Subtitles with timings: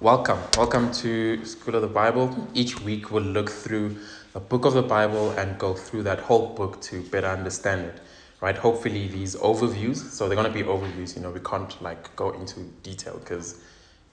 [0.00, 0.38] Welcome.
[0.56, 2.46] Welcome to School of the Bible.
[2.54, 3.96] Each week we'll look through
[4.36, 8.00] a book of the Bible and go through that whole book to better understand it.
[8.40, 8.56] Right?
[8.56, 12.30] Hopefully these overviews, so they're going to be overviews, you know, we can't like go
[12.30, 13.60] into detail because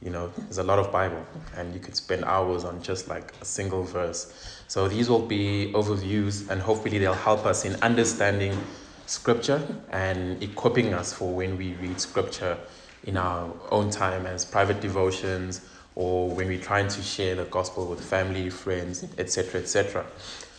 [0.02, 1.24] you know, there's a lot of Bible
[1.56, 4.64] and you could spend hours on just like a single verse.
[4.68, 8.58] So these will be overviews and hopefully they'll help us in understanding
[9.06, 9.62] scripture
[9.92, 12.58] and equipping us for when we read scripture
[13.04, 15.62] in our own time as private devotions
[15.96, 20.06] or when we're trying to share the gospel with family, friends, etc., etc.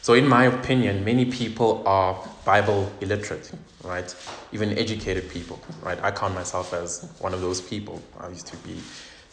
[0.02, 3.50] So, in my opinion, many people are Bible illiterate,
[3.84, 4.14] right?
[4.52, 6.02] Even educated people, right?
[6.02, 8.00] I count myself as one of those people.
[8.20, 8.76] I used to be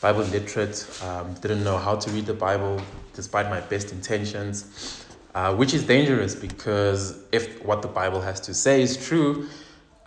[0.02, 2.82] Bible literate, um, didn't know how to read the Bible
[3.14, 8.54] despite my best intentions, uh, which is dangerous because if what the Bible has to
[8.54, 9.48] say is true,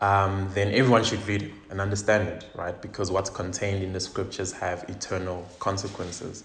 [0.00, 2.80] um, then everyone should read it and understand it, right?
[2.80, 6.45] Because what's contained in the scriptures have eternal consequences.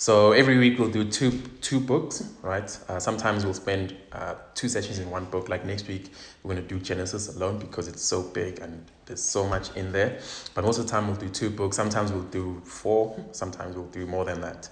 [0.00, 2.78] So every week we'll do two two books, right?
[2.88, 5.48] Uh, sometimes we'll spend uh, two sessions in one book.
[5.48, 6.12] Like next week,
[6.44, 10.20] we're to do Genesis alone because it's so big and there's so much in there.
[10.54, 11.76] But most of the time we'll do two books.
[11.76, 13.18] Sometimes we'll do four.
[13.32, 14.68] Sometimes we'll do more than that.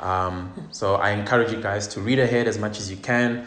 [0.00, 3.46] Um, so I encourage you guys to read ahead as much as you can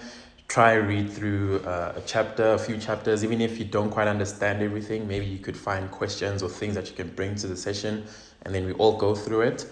[0.52, 4.62] try read through uh, a chapter, a few chapters, even if you don't quite understand
[4.62, 5.08] everything.
[5.08, 8.06] Maybe you could find questions or things that you can bring to the session,
[8.42, 9.66] and then we all go through it.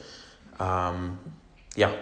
[0.57, 1.19] Um,
[1.75, 1.93] yeah,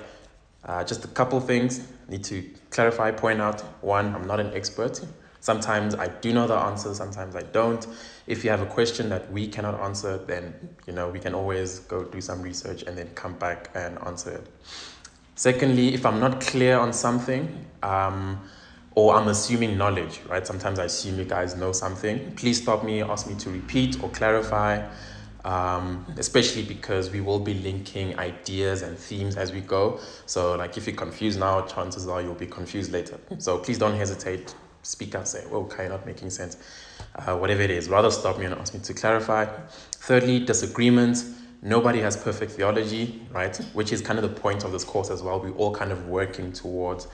[0.64, 3.62] uh, just a couple things need to clarify, point out.
[3.82, 5.02] One, I'm not an expert.
[5.40, 7.88] Sometimes I do know the answer, sometimes I don't.
[8.28, 10.54] If you have a question that we cannot answer, then
[10.86, 14.34] you know we can always go do some research and then come back and answer
[14.34, 14.48] it.
[15.34, 18.40] Secondly, if I'm not clear on something, um,
[18.98, 20.48] or I'm assuming knowledge, right?
[20.48, 22.32] Sometimes I assume you guys know something.
[22.32, 24.84] Please stop me, ask me to repeat or clarify,
[25.46, 30.00] um, especially because we will be linking ideas and themes as we go.
[30.26, 33.20] So, like, if you're confused now, chances are you'll be confused later.
[33.38, 34.56] So, please don't hesitate.
[34.82, 36.58] Speak up, say, okay, not making sense.
[37.14, 39.46] Uh, whatever it is, rather stop me and ask me to clarify.
[39.92, 41.24] Thirdly, disagreement.
[41.62, 43.56] Nobody has perfect theology, right?
[43.74, 45.40] Which is kind of the point of this course as well.
[45.40, 47.08] We're all kind of working towards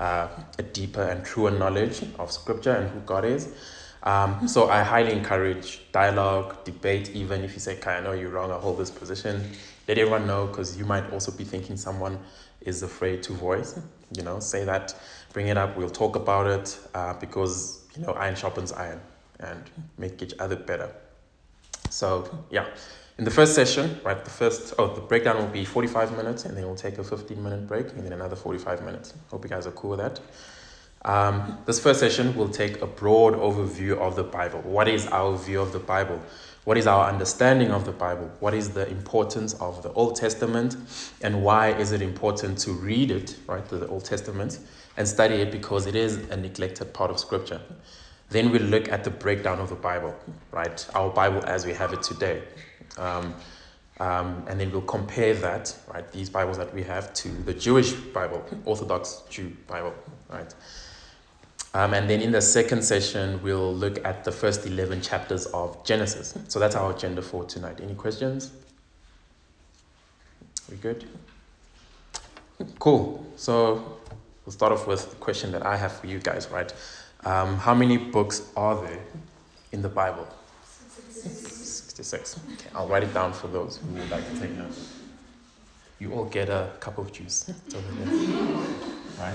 [0.00, 0.28] uh,
[0.58, 3.48] a deeper and truer knowledge of Scripture and who God is.
[4.02, 8.30] Um, so I highly encourage dialogue, debate, even if you say, okay, I know you're
[8.30, 9.50] wrong, I hold this position.
[9.88, 12.18] Let everyone know because you might also be thinking someone
[12.60, 13.78] is afraid to voice.
[14.16, 14.94] You know, say that,
[15.32, 19.00] bring it up, we'll talk about it uh, because, you know, iron sharpens iron
[19.40, 19.62] and
[19.98, 20.90] make each other better.
[21.90, 22.66] So, yeah.
[23.18, 26.56] In the first session, right, the first, oh, the breakdown will be 45 minutes and
[26.56, 29.12] then we'll take a 15 minute break and then another 45 minutes.
[29.28, 30.20] Hope you guys are cool with that.
[31.04, 34.60] Um, this first session will take a broad overview of the Bible.
[34.60, 36.22] What is our view of the Bible?
[36.62, 38.30] What is our understanding of the Bible?
[38.38, 40.76] What is the importance of the Old Testament?
[41.20, 44.60] And why is it important to read it, right, the Old Testament,
[44.96, 47.60] and study it because it is a neglected part of Scripture?
[48.30, 50.14] Then we'll look at the breakdown of the Bible,
[50.52, 50.86] right?
[50.94, 52.42] Our Bible as we have it today.
[52.98, 53.34] Um,
[54.00, 57.92] um, and then we'll compare that, right, these Bibles that we have to the Jewish
[57.92, 59.92] Bible, Orthodox Jew Bible,
[60.28, 60.54] right?
[61.74, 65.84] Um, and then in the second session, we'll look at the first 11 chapters of
[65.84, 66.38] Genesis.
[66.48, 67.80] So that's our agenda for tonight.
[67.82, 68.52] Any questions?
[70.70, 71.04] We good?
[72.78, 73.26] Cool.
[73.36, 73.98] So
[74.44, 76.72] we'll start off with the question that I have for you guys, right?
[77.24, 79.00] Um, how many books are there
[79.72, 80.26] in the Bible?
[82.04, 82.40] 66.
[82.52, 84.94] Okay, I'll write it down for those who would like to take notes.
[85.98, 87.50] You all get a cup of juice.
[89.18, 89.34] Right?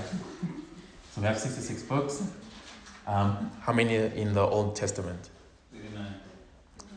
[1.12, 2.22] So we have 66 books.
[3.06, 5.28] Um, how many in the Old Testament?
[5.74, 6.06] 39.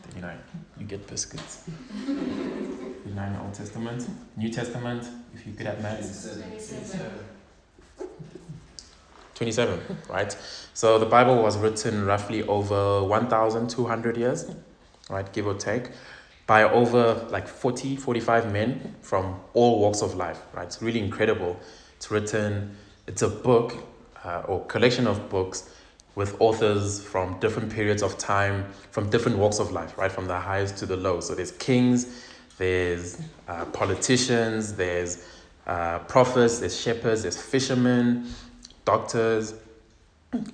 [0.04, 0.38] 39.
[0.78, 1.68] You get biscuits.
[2.06, 4.08] 39 Old Testament.
[4.38, 6.38] New Testament, if you could have at maths.
[9.34, 10.34] 27, right?
[10.72, 14.50] So the Bible was written roughly over 1,200 years
[15.08, 15.90] right, give or take,
[16.46, 20.66] by over like 40, 45 men from all walks of life, right?
[20.66, 21.58] It's really incredible.
[21.96, 23.74] It's written, it's a book
[24.24, 25.70] uh, or collection of books
[26.14, 30.10] with authors from different periods of time, from different walks of life, right?
[30.10, 31.28] From the highs to the lows.
[31.28, 32.24] So there's kings,
[32.56, 35.24] there's uh, politicians, there's
[35.66, 38.26] uh, prophets, there's shepherds, there's fishermen,
[38.84, 39.54] doctors,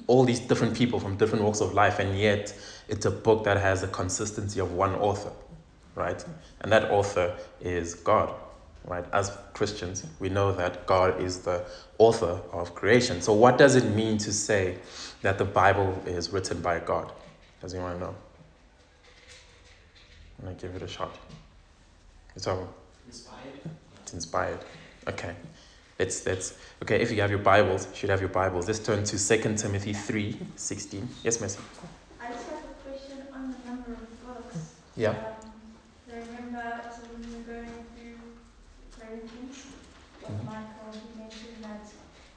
[0.07, 2.55] all these different people from different walks of life, and yet
[2.89, 5.33] it's a book that has a consistency of one author,
[5.95, 6.25] right?
[6.61, 8.35] And that author is God,
[8.85, 9.05] right?
[9.13, 11.65] As Christians, we know that God is the
[11.99, 13.21] author of creation.
[13.23, 14.79] So, what does it mean to say
[15.23, 17.13] that the Bible is written by God?
[17.61, 18.15] Does anyone know?
[20.39, 21.17] I'm gonna give it a shot.
[22.37, 22.67] It's over.
[23.07, 23.61] Inspired.
[24.03, 24.59] It's inspired.
[25.09, 25.35] Okay.
[25.99, 28.67] Let's let's okay, if you have your Bibles, you should have your Bibles.
[28.67, 31.09] Let's turn to 2 Timothy 3, 16.
[31.23, 31.61] Yes, Messi.
[32.21, 34.75] I just have a question on the number of books.
[34.97, 35.11] Yeah.
[35.11, 35.17] Um,
[36.13, 38.19] I remember so when we were going through
[38.97, 39.57] Corinthians,
[40.21, 40.45] what Mhm.
[40.47, 41.85] Michael he mentioned that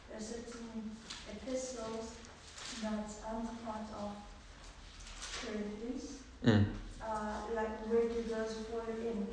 [0.09, 0.97] there are certain
[1.31, 2.11] epistles
[2.81, 4.11] that aren't part of
[5.41, 6.03] Corinthians.
[6.43, 6.65] Mm.
[7.01, 9.27] Uh, like where do those fall in?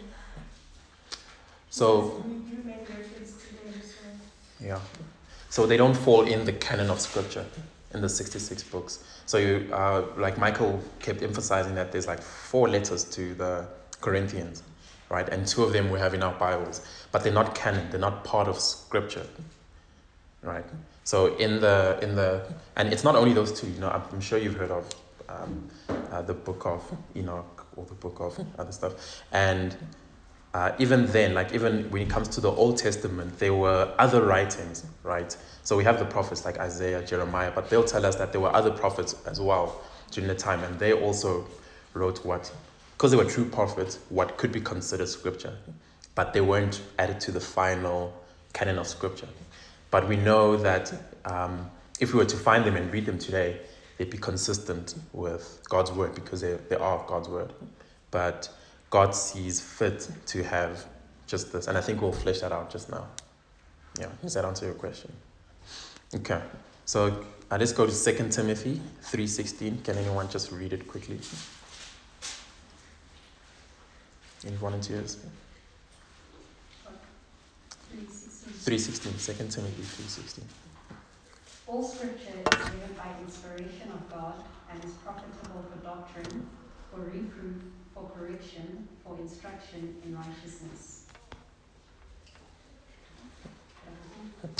[1.70, 4.80] So Because we do make reference to them, so Yeah.
[5.50, 7.46] So they don't fall in the canon of scripture
[7.94, 9.02] in the 66 books.
[9.26, 13.66] So you, uh, like Michael kept emphasizing that there's like four letters to the
[14.00, 14.62] Corinthians,
[15.08, 15.28] right?
[15.28, 17.88] And two of them we have in our Bibles, but they're not canon.
[17.90, 19.26] They're not part of scripture,
[20.42, 20.64] right?
[21.04, 22.46] So in the in the
[22.76, 23.68] and it's not only those two.
[23.68, 24.90] You know, I'm, sure you've heard of
[25.28, 25.68] um,
[26.10, 26.82] uh, the book of
[27.14, 29.76] Enoch or the book of other stuff, and
[30.54, 34.24] uh, even then, like even when it comes to the Old Testament, there were other
[34.24, 35.36] writings, right?
[35.64, 38.54] So we have the prophets like Isaiah, Jeremiah, but they'll tell us that there were
[38.54, 41.44] other prophets as well during the time, and they also
[41.92, 42.52] wrote what,
[42.96, 45.56] because they were true prophets, what could be considered scripture,
[46.14, 48.14] but they weren't added to the final
[48.52, 49.28] canon of scripture.
[49.90, 51.68] But we know that um,
[51.98, 53.58] if we were to find them and read them today,
[53.98, 57.52] they'd be consistent with God's word because they, they are God's word.
[58.12, 58.48] But
[58.94, 60.86] God sees fit to have
[61.26, 61.66] just this.
[61.66, 63.08] And I think we'll flesh that out just now.
[63.98, 65.12] Yeah, does that answer your question?
[66.14, 66.40] Okay.
[66.84, 69.82] So I just go to 2 Timothy 3.16.
[69.82, 71.18] Can anyone just read it quickly?
[74.46, 75.16] Any volunteers?
[77.96, 78.54] 3:16.
[78.64, 79.26] 3.16.
[79.26, 80.42] 2 Timothy 3.16.
[81.66, 84.34] All scripture is given by inspiration of God
[84.70, 86.46] and is profitable for doctrine,
[86.92, 87.56] for reproof,
[87.94, 91.06] for correction, for instruction in righteousness.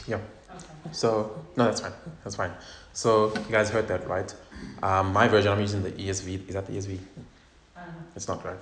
[0.06, 0.16] Yeah.
[0.16, 0.64] Okay.
[0.92, 1.92] So, no, that's fine.
[2.22, 2.52] That's fine.
[2.92, 4.32] So, you guys heard that, right?
[4.82, 6.48] Um, my version, I'm using the ESV.
[6.48, 6.98] Is that the ESV?
[7.76, 7.82] Um,
[8.14, 8.56] It's not right.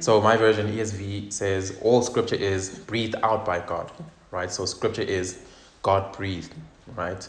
[0.00, 3.90] So my version ESV says all scripture is breathed out by God,
[4.30, 4.50] right?
[4.50, 5.40] So scripture is
[5.82, 6.54] God breathed,
[6.96, 7.26] right?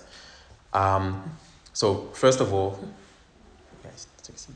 [0.74, 1.38] Um,
[1.74, 2.80] so first of all,
[3.84, 4.56] guys, take a seat.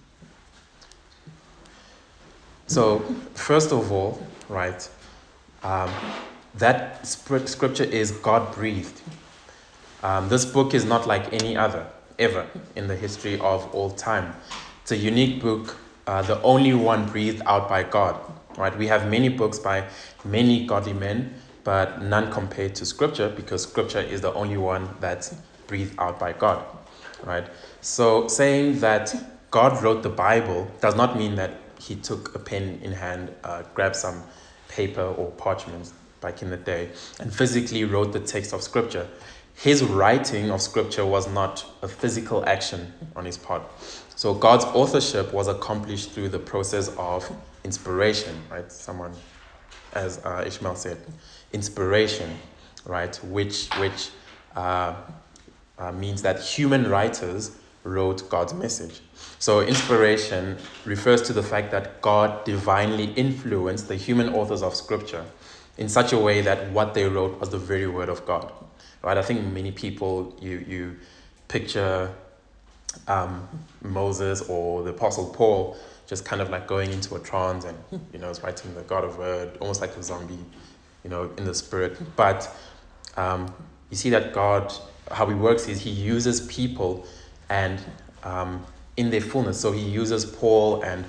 [2.67, 2.99] So
[3.35, 4.87] first of all, right,
[5.63, 5.89] um,
[6.55, 9.01] that scripture is God breathed.
[10.01, 11.87] Um, this book is not like any other
[12.19, 14.35] ever in the history of all time.
[14.81, 15.77] It's a unique book,
[16.07, 18.19] uh, the only one breathed out by God.
[18.57, 18.77] Right?
[18.77, 19.87] We have many books by
[20.23, 21.33] many godly men,
[21.63, 25.35] but none compared to Scripture because Scripture is the only one that's
[25.67, 26.63] breathed out by God.
[27.23, 27.47] Right?
[27.81, 29.15] So saying that
[29.49, 33.63] God wrote the Bible does not mean that he took a pen in hand, uh,
[33.73, 34.23] grabbed some
[34.69, 36.89] paper or parchments back in the day,
[37.19, 39.07] and physically wrote the text of Scripture.
[39.55, 43.61] His writing of Scripture was not a physical action on his part.
[44.15, 47.29] So God's authorship was accomplished through the process of
[47.63, 48.71] inspiration, right?
[48.71, 49.13] Someone,
[49.93, 50.97] as uh, Ishmael said,
[51.51, 52.37] inspiration,
[52.85, 53.15] right?
[53.25, 54.09] Which which
[54.55, 54.95] uh,
[55.77, 59.01] uh, means that human writers wrote God's message.
[59.43, 65.25] So inspiration refers to the fact that God divinely influenced the human authors of Scripture
[65.77, 68.49] in such a way that what they wrote was the very word of God.
[69.01, 69.17] Right?
[69.17, 70.95] I think many people you you
[71.49, 72.09] picture
[73.09, 73.45] um,
[73.81, 75.75] Moses or the Apostle Paul
[76.07, 77.77] just kind of like going into a trance and
[78.13, 80.39] you know, is writing the God of Word, almost like a zombie,
[81.03, 81.99] you know, in the spirit.
[82.15, 82.49] But
[83.17, 83.53] um,
[83.89, 84.71] you see that God,
[85.11, 87.05] how He works is He uses people
[87.49, 87.81] and
[88.23, 88.65] um,
[88.97, 89.59] in their fullness.
[89.59, 91.05] So He uses Paul and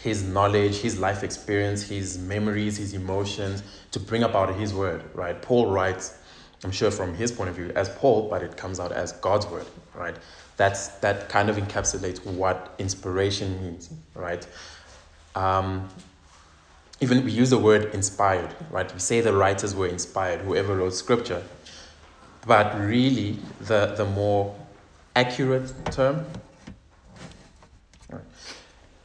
[0.00, 5.40] his knowledge, his life experience, his memories, his emotions to bring about His Word, right?
[5.40, 6.16] Paul writes,
[6.64, 9.46] I'm sure from his point of view, as Paul, but it comes out as God's
[9.46, 10.16] Word, right?
[10.56, 14.46] That's that kind of encapsulates what inspiration means, right?
[15.36, 15.88] Um,
[17.00, 18.92] even we use the word inspired, right?
[18.92, 21.44] We say the writers were inspired, whoever wrote scripture.
[22.44, 24.56] But really, the, the more
[25.14, 26.26] accurate term,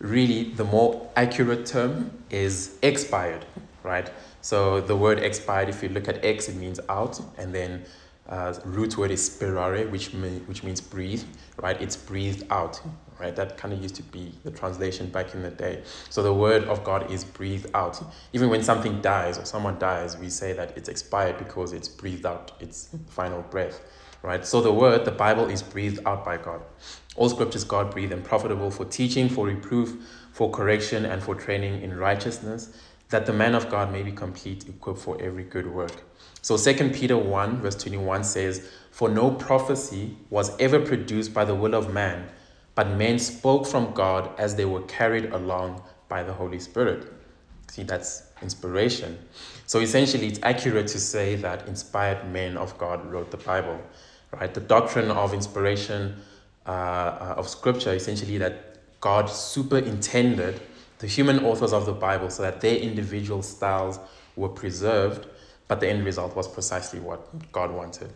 [0.04, 3.46] really, the more accurate term is expired,
[3.82, 4.12] right?
[4.42, 7.86] So the word expired, if you look at X, it means out, and then
[8.28, 11.24] uh, root word is spirare, which mean, which means breathe,
[11.62, 11.82] right?
[11.82, 12.82] It's breathed out,
[13.20, 13.34] right?
[13.34, 15.84] That kind of used to be the translation back in the day.
[16.10, 18.02] So the word of God is breathed out.
[18.34, 22.26] Even when something dies or someone dies, we say that it's expired because it's breathed
[22.26, 23.82] out, its final breath,
[24.22, 24.46] right?
[24.46, 26.62] So the word, the Bible, is breathed out by God.
[27.16, 29.96] All scriptures God breathed and profitable for teaching, for reproof,
[30.32, 32.76] for correction, and for training in righteousness,
[33.10, 36.04] that the man of God may be complete, equipped for every good work.
[36.42, 41.54] So 2 Peter 1, verse 21 says, For no prophecy was ever produced by the
[41.54, 42.30] will of man,
[42.74, 47.14] but men spoke from God as they were carried along by the Holy Spirit.
[47.68, 49.20] See, that's inspiration.
[49.68, 53.80] So essentially, it's accurate to say that inspired men of God wrote the Bible,
[54.32, 54.54] right?
[54.54, 56.16] The doctrine of inspiration
[56.66, 60.62] uh, uh, of Scripture, essentially, that God superintended
[61.00, 64.00] the human authors of the Bible so that their individual styles
[64.36, 65.28] were preserved,
[65.68, 68.12] but the end result was precisely what God wanted,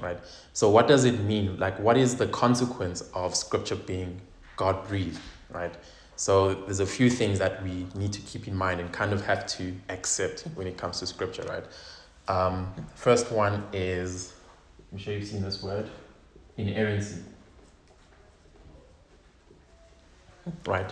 [0.00, 0.18] right?
[0.52, 1.58] So, what does it mean?
[1.58, 4.20] Like, what is the consequence of Scripture being
[4.56, 5.74] God breathed, right?
[6.16, 9.24] So there's a few things that we need to keep in mind and kind of
[9.26, 11.64] have to accept when it comes to scripture, right?
[12.28, 14.32] Um, first one is,
[14.92, 15.90] I'm sure you've seen this word,
[16.56, 17.22] inerrancy.
[20.66, 20.90] Right?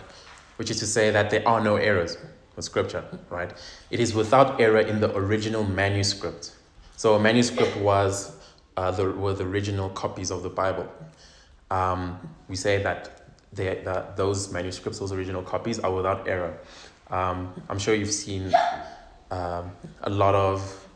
[0.57, 2.17] Which is to say that there are no errors
[2.55, 3.51] with scripture, right?
[3.89, 6.51] It is without error in the original manuscript.
[6.97, 8.35] So a manuscript was
[8.77, 10.87] uh, the, were the original copies of the Bible.
[11.71, 16.57] Um, we say that they, that those manuscripts, those original copies, are without error.
[17.09, 18.53] Um, I'm sure you've seen
[19.31, 19.71] um,
[20.03, 20.87] a lot of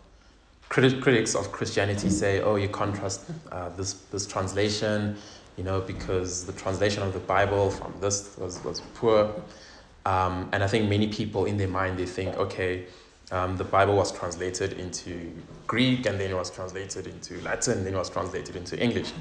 [0.69, 3.21] criti- critics of Christianity say, "Oh, you can't trust
[3.51, 5.17] uh, this this translation,
[5.57, 9.33] you know, because the translation of the Bible from this was was poor."
[10.05, 12.85] Um, and I think many people in their mind they think, okay,
[13.29, 15.33] um, the Bible was translated into
[15.67, 19.11] Greek and then it was translated into Latin, then it was translated into English.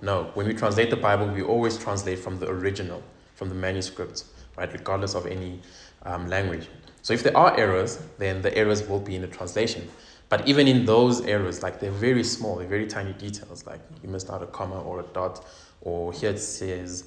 [0.00, 3.04] No, when we translate the Bible, we always translate from the original,
[3.36, 4.24] from the manuscript,
[4.56, 5.60] right, regardless of any
[6.04, 6.66] um, language.
[7.02, 9.88] So if there are errors, then the errors will be in the translation.
[10.32, 14.08] But even in those errors, like they're very small, they're very tiny details, like you
[14.08, 15.44] missed out a comma or a dot,
[15.82, 17.04] or here it says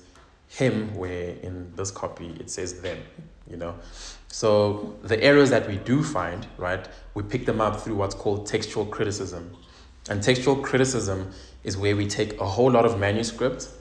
[0.47, 2.99] him, where in this copy it says them,
[3.49, 3.73] you know.
[4.27, 8.45] So the errors that we do find, right, we pick them up through what's called
[8.45, 9.57] textual criticism.
[10.07, 11.31] And textual criticism
[11.63, 13.75] is where we take a whole lot of manuscripts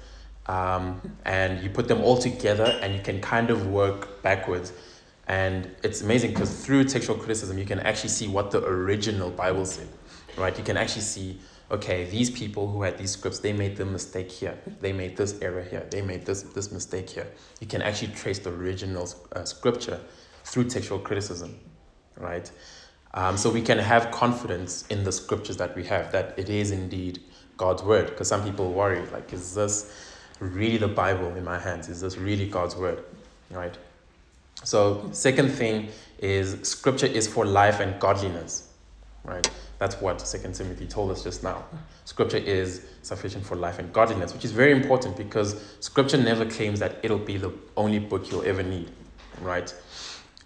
[0.47, 4.73] um, and you put them all together and you can kind of work backwards.
[5.27, 9.65] And it's amazing because through textual criticism, you can actually see what the original Bible
[9.65, 9.89] said,
[10.37, 10.57] right?
[10.57, 11.41] You can actually see,
[11.71, 14.59] okay, these people who had these scripts, they made the mistake here.
[14.81, 15.87] They made this error here.
[15.91, 17.27] They made this, this mistake here.
[17.61, 20.01] You can actually trace the original uh, scripture
[20.45, 21.59] through textual criticism,
[22.19, 22.51] right?
[23.15, 26.71] Um, so we can have confidence in the scriptures that we have, that it is
[26.71, 27.21] indeed
[27.57, 28.09] God's word.
[28.09, 29.91] Because some people worry, like, is this
[30.41, 31.89] really the Bible in my hands?
[31.89, 33.05] Is this really God's word?
[33.51, 33.79] Right?
[34.65, 38.71] So, second thing is scripture is for life and godliness.
[39.25, 39.49] Right?
[39.79, 41.65] That's what Second Timothy told us just now.
[42.05, 46.79] Scripture is sufficient for life and godliness, which is very important because scripture never claims
[46.81, 48.91] that it'll be the only book you'll ever need.
[49.41, 49.75] Right?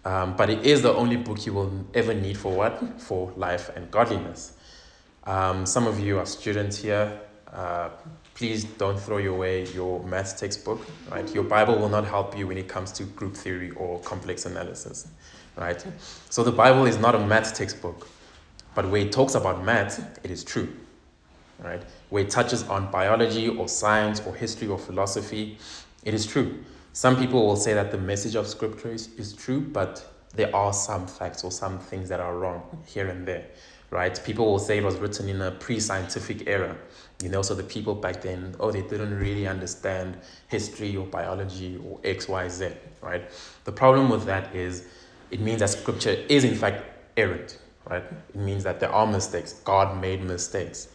[0.05, 3.01] Um, but it is the only book you will ever need for what?
[3.01, 4.55] For life and godliness.
[5.25, 7.21] Um, some of you are students here.
[7.53, 7.91] Uh,
[8.39, 11.35] please don't throw away your math textbook, right?
[11.35, 15.09] Your Bible will not help you when it comes to group theory or complex analysis,
[15.57, 15.85] right?
[16.31, 18.07] So the Bible is not a math textbook,
[18.77, 20.69] but where it talks about math, it is true,
[21.59, 21.83] right?
[22.11, 25.59] Where it touches on biology or science or history or philosophy,
[26.05, 26.63] it is true.
[26.93, 30.73] Some people will say that the message of scripture is, is true, but there are
[30.73, 33.47] some facts or some things that are wrong here and there,
[33.91, 34.21] right?
[34.25, 36.77] People will say it was written in a pre scientific era,
[37.23, 40.19] you know, so the people back then, oh, they didn't really understand
[40.49, 43.31] history or biology or X, Y, Z, right?
[43.65, 44.87] The problem with that is
[45.31, 46.85] it means that scripture is in fact
[47.17, 48.05] errant, right?
[48.05, 49.55] It means that there are mistakes.
[49.65, 50.89] God made mistakes.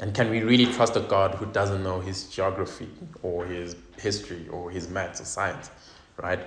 [0.00, 2.88] And can we really trust a God who doesn't know his geography
[3.22, 5.70] or his history or his maths or science,
[6.16, 6.40] right?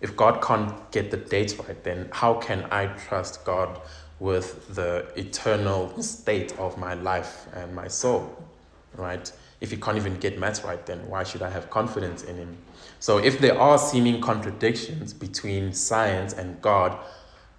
[0.00, 3.80] If God can't get the dates right, then how can I trust God
[4.20, 8.36] with the eternal state of my life and my soul,
[8.96, 9.30] right?
[9.60, 12.56] If he can't even get maths right, then why should I have confidence in him?
[13.00, 16.96] So, if there are seeming contradictions between science and God,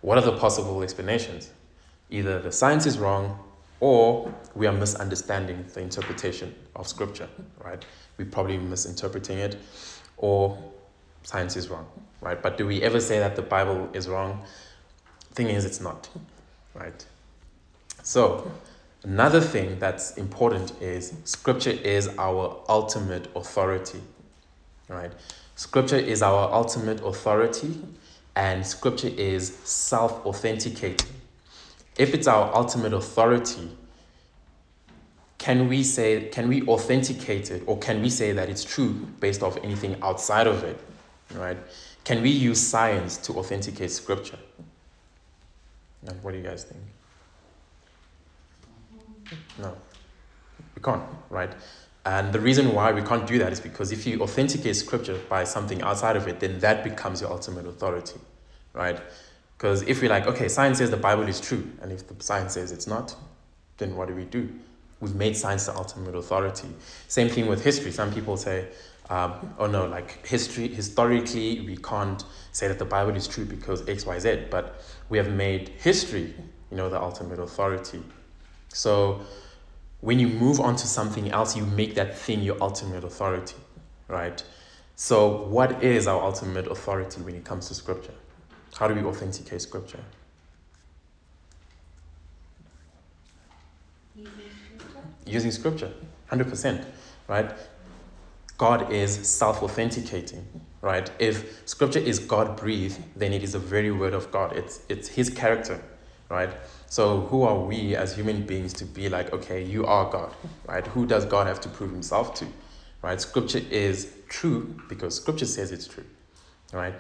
[0.02, 1.52] what are the possible explanations?
[2.10, 3.40] Either the science is wrong
[3.80, 7.30] or we are misunderstanding the interpretation of scripture,
[7.64, 7.86] right?
[8.18, 9.58] We're probably misinterpreting it,
[10.18, 10.58] or
[11.24, 11.88] science is wrong,
[12.22, 12.42] right?
[12.42, 14.44] But do we ever say that the Bible is wrong?
[15.34, 16.10] Thing is, it's not,
[16.80, 17.06] right?
[18.04, 18.52] So,
[19.04, 24.02] another thing that's important is scripture is our ultimate authority,
[24.88, 25.12] right?
[25.56, 27.82] Scripture is our ultimate authority,
[28.36, 31.10] and scripture is self authenticating
[32.00, 33.70] if it's our ultimate authority,
[35.38, 39.44] can we say, can we authenticate it or can we say that it's true based
[39.44, 40.80] off anything outside of it?
[41.36, 41.58] Right?
[42.06, 44.40] Can we use science to authenticate scripture?
[46.08, 46.82] And what do you guys think?
[49.60, 49.76] No,
[50.76, 51.52] we can't, right?
[52.06, 55.44] And the reason why we can't do that is because if you authenticate scripture by
[55.44, 58.20] something outside of it, then that becomes your ultimate authority,
[58.74, 59.00] right?
[59.58, 62.54] Because if we're like, okay, science says the Bible is true, and if the science
[62.54, 63.16] says it's not,
[63.78, 64.50] then what do we do?
[65.02, 66.70] We've made science the ultimate authority.
[67.08, 67.92] Same thing with history.
[67.92, 68.68] Some people say,
[69.10, 73.88] um, oh no, like history, historically, we can't say that the Bible is true because
[73.90, 76.34] X, Y, Z, but we have made history,
[76.70, 78.04] you know, the ultimate authority.
[78.68, 79.22] So
[80.02, 83.58] when you move on to something else, you make that thing your ultimate authority,
[84.08, 84.44] right?
[84.96, 88.14] So, what is our ultimate authority when it comes to scripture?
[88.78, 90.04] How do we authenticate scripture?
[95.26, 95.92] Using scripture,
[96.32, 96.86] 100%,
[97.28, 97.52] right?
[98.60, 100.46] God is self authenticating,
[100.82, 101.10] right?
[101.18, 105.08] If scripture is God breathed, then it is the very word of God, it's, it's
[105.08, 105.82] his character,
[106.30, 106.52] right?
[106.88, 110.34] So, who are we as human beings to be like, okay, you are God,
[110.68, 110.86] right?
[110.88, 112.48] Who does God have to prove himself to,
[113.02, 113.20] right?
[113.22, 116.06] Scripture is true because scripture says it's true,
[116.74, 116.96] right?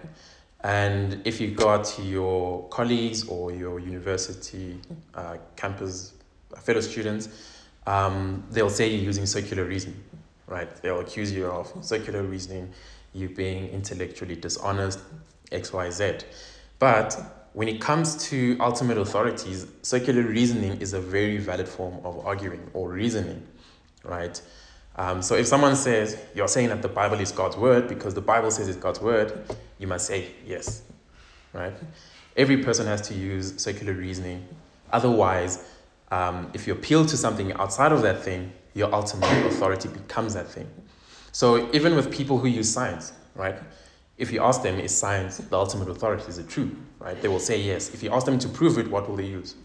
[0.64, 4.80] And if you go to your colleagues or your university
[5.14, 6.14] uh, campus
[6.58, 7.28] fellow students,
[7.86, 10.02] um, they'll say you're using circular reasoning,
[10.50, 10.70] right?
[10.82, 12.74] They'll accuse you of circular reasoning,
[13.14, 15.00] you being intellectually dishonest,
[15.52, 16.18] X, Y, Z.
[16.80, 22.26] But when it comes to ultimate authorities, circular reasoning is a very valid form of
[22.26, 23.46] arguing or reasoning,
[24.04, 24.42] right?
[24.96, 28.22] Um, so if someone says, You're saying that the Bible is God's word because the
[28.22, 30.82] Bible says it's God's word, you must say yes,
[31.54, 31.74] right?
[32.36, 34.48] Every person has to use circular reasoning.
[34.92, 35.64] Otherwise,
[36.12, 40.48] um, if you appeal to something outside of that thing, your ultimate authority becomes that
[40.48, 40.70] thing.
[41.32, 43.58] So even with people who use science, right?
[44.18, 46.26] If you ask them, is science the ultimate authority?
[46.28, 46.76] Is it true?
[47.00, 47.20] Right?
[47.22, 47.94] They will say yes.
[47.94, 49.56] If you ask them to prove it, what will they use?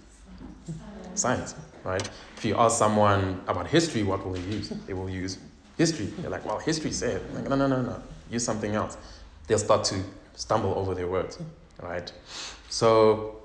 [1.14, 2.08] Science, right?
[2.36, 4.68] If you ask someone about history, what will they use?
[4.86, 5.38] They will use
[5.76, 6.06] history.
[6.06, 7.22] They're like, well, history said.
[7.34, 8.02] Like, no, no, no, no.
[8.30, 8.96] Use something else.
[9.46, 10.00] They'll start to
[10.34, 11.38] stumble over their words,
[11.80, 12.12] right?
[12.68, 13.43] So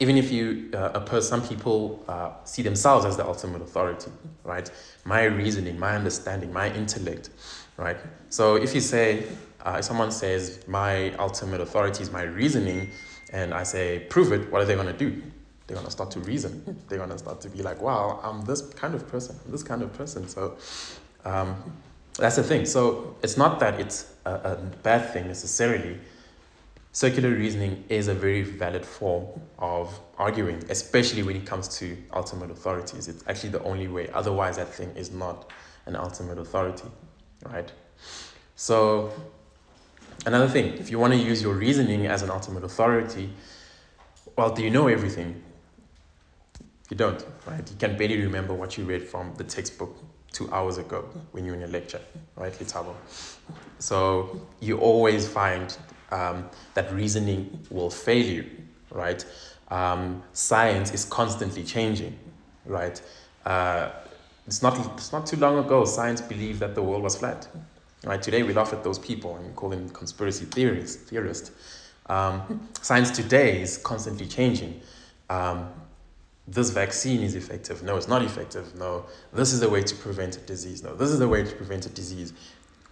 [0.00, 4.10] even if you, uh, person, some people uh, see themselves as the ultimate authority,
[4.44, 4.70] right?
[5.04, 7.30] My reasoning, my understanding, my intellect,
[7.76, 7.96] right?
[8.30, 9.24] So if you say,
[9.64, 12.90] uh, if someone says, my ultimate authority is my reasoning,
[13.32, 15.22] and I say, prove it, what are they going to do?
[15.66, 16.84] They're going to start to reason.
[16.88, 19.64] They're going to start to be like, wow, I'm this kind of person, I'm this
[19.64, 20.28] kind of person.
[20.28, 20.56] So
[21.24, 21.56] um,
[22.16, 22.66] that's the thing.
[22.66, 25.98] So it's not that it's a, a bad thing necessarily.
[26.96, 29.26] Circular reasoning is a very valid form
[29.58, 33.06] of arguing, especially when it comes to ultimate authorities.
[33.06, 34.08] It's actually the only way.
[34.14, 35.50] Otherwise, that thing is not
[35.84, 36.88] an ultimate authority,
[37.44, 37.70] right?
[38.54, 39.12] So
[40.24, 43.28] Another thing, if you want to use your reasoning as an ultimate authority,
[44.34, 45.42] well, do you know everything?
[46.90, 47.70] You don't, right?
[47.70, 49.94] You can barely remember what you read from the textbook
[50.32, 52.00] two hours ago when you're in a lecture,
[52.36, 52.94] right, Litabo?
[53.80, 55.76] So you always find
[56.10, 58.46] um, that reasoning will fail you,
[58.90, 59.24] right?
[59.68, 62.18] Um, science is constantly changing,
[62.64, 63.00] right?
[63.44, 63.90] Uh,
[64.46, 67.48] it's not, it's not too long ago, science believed that the world was flat.
[68.04, 68.22] Right?
[68.22, 71.50] Today we laugh at those people and call them conspiracy theories, theorists.
[72.06, 74.80] Um, science today is constantly changing.
[75.28, 75.68] Um,
[76.46, 77.82] this vaccine is effective.
[77.82, 78.76] No, it's not effective.
[78.76, 80.84] No, this is the way to prevent a disease.
[80.84, 82.32] No, this is the way to prevent a disease.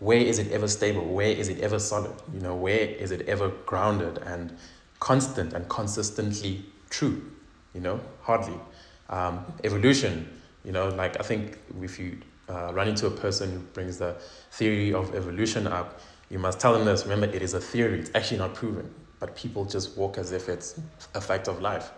[0.04, 1.02] Where is it ever stable?
[1.02, 2.12] Where is it ever solid?
[2.34, 4.54] You know, where is it ever grounded and
[5.00, 7.22] constant and consistently true?
[7.72, 8.60] You know, hardly.
[9.08, 10.28] Um, evolution,
[10.62, 12.18] you know, like I think if you
[12.50, 14.14] uh, run into a person who brings the
[14.50, 17.04] theory of evolution up, you must tell them this.
[17.04, 18.00] Remember, it is a theory.
[18.00, 20.78] It's actually not proven, but people just walk as if it's
[21.14, 21.92] a fact of life,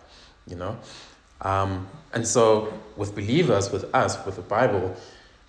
[0.47, 0.77] you know.
[1.41, 4.95] Um, and so, with believers, with us, with the Bible,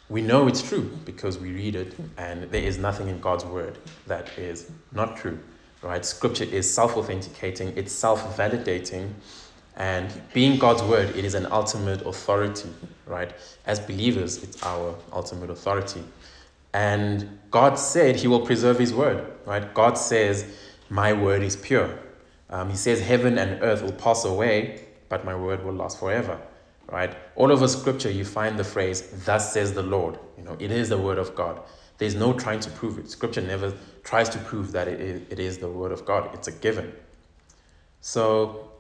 [0.09, 3.79] we know it's true because we read it, and there is nothing in God's word
[4.07, 5.39] that is not true.
[5.83, 6.05] Right?
[6.05, 7.77] Scripture is self-authenticating.
[7.77, 9.13] It's self-validating
[9.79, 12.69] and being God's word, it is an ultimate authority,
[13.07, 13.33] right?
[13.65, 16.03] As believers, it's our ultimate authority.
[16.75, 19.73] And God said he will preserve his word, right?
[19.75, 20.45] God says,
[20.91, 21.97] My word is pure.
[22.51, 26.41] Um, he says, Heaven and earth will pass away, but my word will last forever,
[26.89, 27.15] right?
[27.37, 30.19] All over scripture, you find the phrase, Thus says the Lord.
[30.37, 31.61] You know, it is the word of God.
[31.99, 33.11] There's no trying to prove it.
[33.11, 33.73] Scripture never
[34.05, 36.93] tries to prove that it is, it is the word of God, it's a given.
[38.01, 38.71] So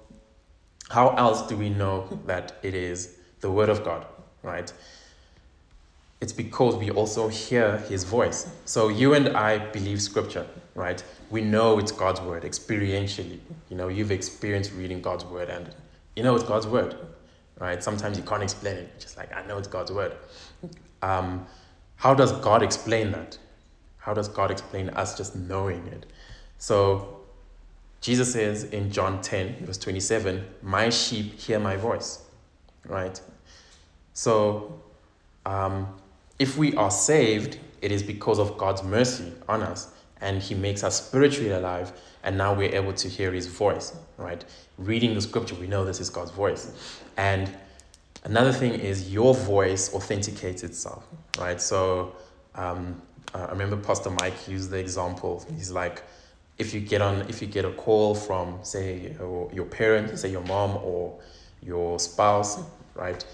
[0.90, 4.07] how else do we know that it is the Word of God,
[4.42, 4.73] right?
[6.21, 8.51] It's because we also hear His voice.
[8.64, 11.03] So you and I believe Scripture, right?
[11.31, 13.38] We know it's God's word experientially.
[13.68, 15.71] You know, you've experienced reading God's word and
[16.16, 16.97] you know it's God's word,
[17.59, 17.83] right?
[17.83, 20.12] Sometimes you can't explain it, just like, I know it's God's word.
[21.03, 21.47] Um,
[21.97, 23.38] how does God explain that?
[23.99, 26.07] How does God explain us just knowing it?
[26.59, 27.21] So,
[28.01, 32.23] Jesus says in John 10, verse 27, My sheep hear my voice,
[32.87, 33.21] right?
[34.12, 34.81] So,
[35.44, 35.99] um,
[36.38, 40.85] if we are saved, it is because of God's mercy on us, and He makes
[40.85, 44.44] us spiritually alive, and now we're able to hear His voice, right?
[44.76, 47.00] Reading the scripture, we know this is God's voice.
[47.16, 47.52] And
[48.24, 51.04] another thing is your voice authenticates itself,
[51.38, 51.61] right?
[51.61, 52.14] So,
[52.54, 53.00] um,
[53.35, 55.44] I remember Pastor Mike used the example.
[55.54, 56.02] He's like,
[56.59, 60.42] if you get on, if you get a call from, say, your, your say your
[60.42, 61.18] mom or
[61.62, 62.62] your spouse,
[62.94, 63.24] right?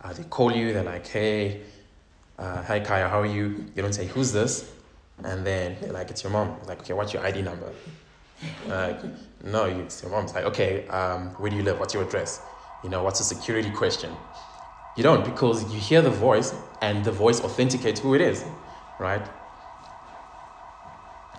[0.00, 1.60] Uh, they call you, they're like, hey,
[2.38, 3.66] uh, hi Kaya, how are you?
[3.74, 4.72] You don't say, who's this?
[5.24, 6.56] And then they're like, it's your mom.
[6.66, 7.72] Like, okay, what's your ID number?
[8.66, 9.00] Like,
[9.44, 10.24] no, it's your mom.
[10.24, 11.78] It's like, okay, um, where do you live?
[11.78, 12.46] What's your address?
[12.82, 14.16] You know, what's a security question?
[14.94, 18.44] You don't because you hear the voice and the voice authenticates who it is,
[18.98, 19.22] right?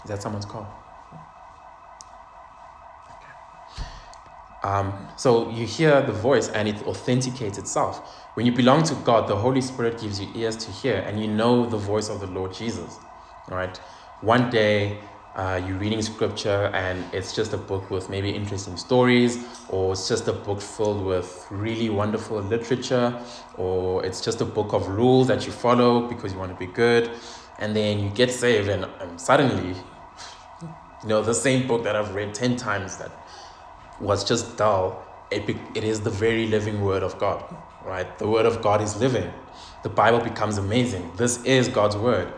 [0.04, 0.82] Is that someone's call?
[4.64, 8.30] Um, so you hear the voice and it authenticates itself.
[8.36, 11.28] When you belong to God, the Holy Spirit gives you ears to hear and you
[11.28, 13.00] know the voice of the Lord Jesus.
[13.52, 13.78] Right?
[14.22, 14.98] One day
[15.36, 20.08] uh, you're reading scripture and it's just a book with maybe interesting stories, or it's
[20.08, 23.18] just a book filled with really wonderful literature,
[23.58, 26.72] or it's just a book of rules that you follow because you want to be
[26.72, 27.12] good.
[27.60, 28.86] And then you get saved, and,
[29.20, 29.76] suddenly,
[31.04, 33.12] you know, the same book that I've read 10 times that
[34.00, 37.44] was just dull, it, be, it is the very living word of God,
[37.86, 38.18] right?
[38.18, 39.32] The word of God is living.
[39.84, 41.12] The Bible becomes amazing.
[41.18, 42.34] This is God's word.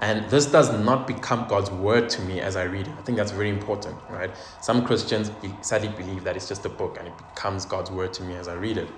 [0.00, 2.94] And this does not become God's word to me as I read it.
[2.98, 4.30] I think that's very important, right?
[4.60, 8.22] Some Christians sadly believe that it's just a book and it becomes God's word to
[8.22, 8.90] me as I read it.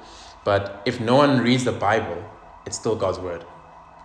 [0.45, 2.23] But if no one reads the Bible,
[2.67, 3.45] it's still God's word.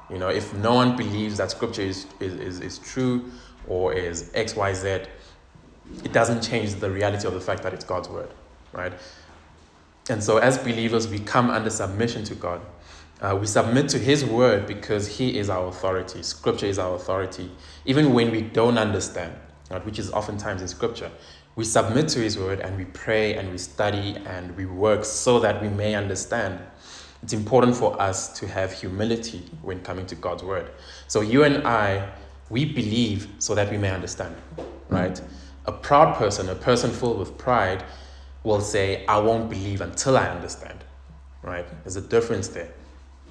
[0.10, 3.32] You know, if no one believes that scripture is, is, is, is true
[3.68, 4.88] or is X, Y, Z,
[6.04, 8.30] it doesn't change the reality of the fact that it's God's word,
[8.72, 8.94] right?
[10.10, 12.62] And so, as believers, we come under submission to God.
[13.22, 16.22] Uh, we submit to His word because He is our authority.
[16.22, 17.50] Scripture is our authority,
[17.86, 19.34] even when we don't understand,
[19.72, 21.10] right, which is oftentimes in Scripture.
[21.56, 25.40] We submit to His word and we pray and we study and we work so
[25.40, 26.60] that we may understand.
[27.24, 30.70] It's important for us to have humility when coming to God's word.
[31.08, 32.10] So, you and I,
[32.50, 34.36] we believe so that we may understand,
[34.90, 35.20] right?
[35.66, 37.84] A proud person, a person full with pride,
[38.44, 40.84] will say, I won't believe until I understand.
[41.42, 41.66] Right?
[41.84, 42.72] There's a difference there.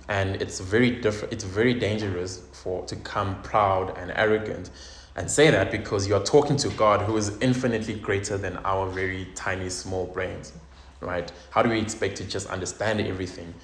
[0.09, 4.71] And it's very different it's very dangerous for to come proud and arrogant
[5.17, 9.29] and say that because you're talking to God who is infinitely greater than our very
[9.35, 10.53] tiny small brains.
[11.01, 11.31] Right?
[11.51, 13.55] How do we expect to just understand everything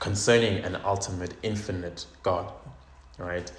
[0.00, 2.52] concerning an ultimate infinite God?
[3.18, 3.50] Right?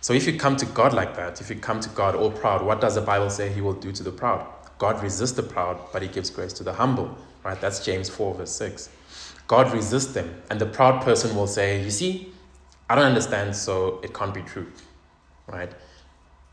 [0.00, 2.62] So if you come to God like that, if you come to God all proud,
[2.62, 4.46] what does the Bible say he will do to the proud?
[4.78, 7.16] God resists the proud, but he gives grace to the humble.
[7.42, 7.60] Right?
[7.60, 8.90] That's James 4, verse 6.
[9.46, 12.32] God resists them, and the proud person will say, You see,
[12.88, 14.66] I don't understand, so it can't be true.
[15.46, 15.72] Right?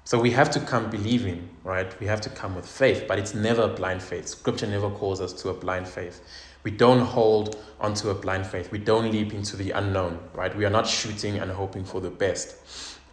[0.03, 1.97] So we have to come believing, right?
[1.99, 4.27] We have to come with faith, but it's never a blind faith.
[4.27, 6.21] Scripture never calls us to a blind faith.
[6.63, 8.71] We don't hold onto a blind faith.
[8.71, 10.55] We don't leap into the unknown, right?
[10.55, 12.57] We are not shooting and hoping for the best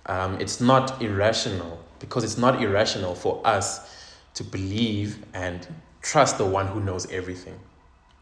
[0.08, 3.94] um, it's not irrational because it's not irrational for us
[4.34, 5.66] to believe and
[6.00, 7.58] trust the one who knows everything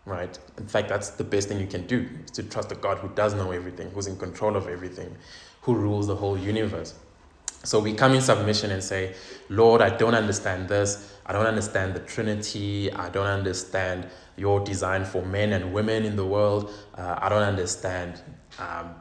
[0.07, 0.38] right?
[0.57, 3.09] In fact that's the best thing you can do is to trust a god who
[3.09, 5.14] does know everything who's in control of everything
[5.62, 6.95] who rules the whole universe.
[7.64, 9.14] So we come in submission and say
[9.49, 11.12] lord i don't understand this.
[11.27, 12.92] I don't understand the trinity.
[12.92, 16.73] I don't understand your design for men and women in the world.
[16.97, 18.23] Uh, i don't understand
[18.61, 18.95] um,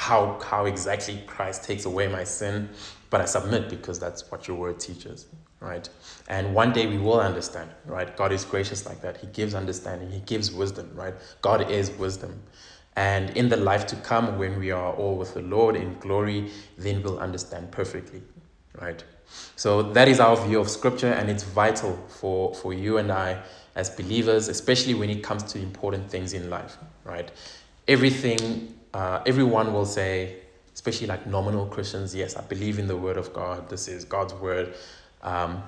[0.00, 2.70] how, how exactly Christ takes away my sin,
[3.10, 5.26] but I submit because that's what your word teaches,
[5.60, 5.88] right?
[6.28, 8.16] And one day we will understand, right?
[8.16, 9.18] God is gracious like that.
[9.18, 11.14] He gives understanding, He gives wisdom, right?
[11.42, 12.42] God is wisdom.
[12.96, 16.50] And in the life to come, when we are all with the Lord in glory,
[16.76, 18.22] then we'll understand perfectly,
[18.80, 19.02] right?
[19.56, 23.42] So that is our view of Scripture, and it's vital for, for you and I
[23.76, 27.30] as believers, especially when it comes to important things in life, right?
[27.86, 30.36] Everything uh, everyone will say,
[30.74, 33.68] especially like nominal Christians, yes, I believe in the word of God.
[33.68, 34.74] This is God's word.
[35.22, 35.62] Um,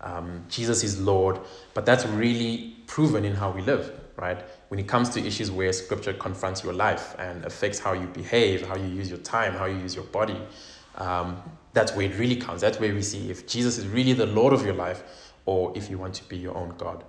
[0.00, 1.40] um, Jesus is Lord.
[1.74, 4.44] But that's really proven in how we live, right?
[4.68, 8.66] When it comes to issues where scripture confronts your life and affects how you behave,
[8.66, 10.40] how you use your time, how you use your body,
[10.96, 11.42] um,
[11.72, 12.60] that's where it really counts.
[12.62, 15.02] That's where we see if Jesus is really the Lord of your life
[15.46, 17.04] or if you want to be your own God.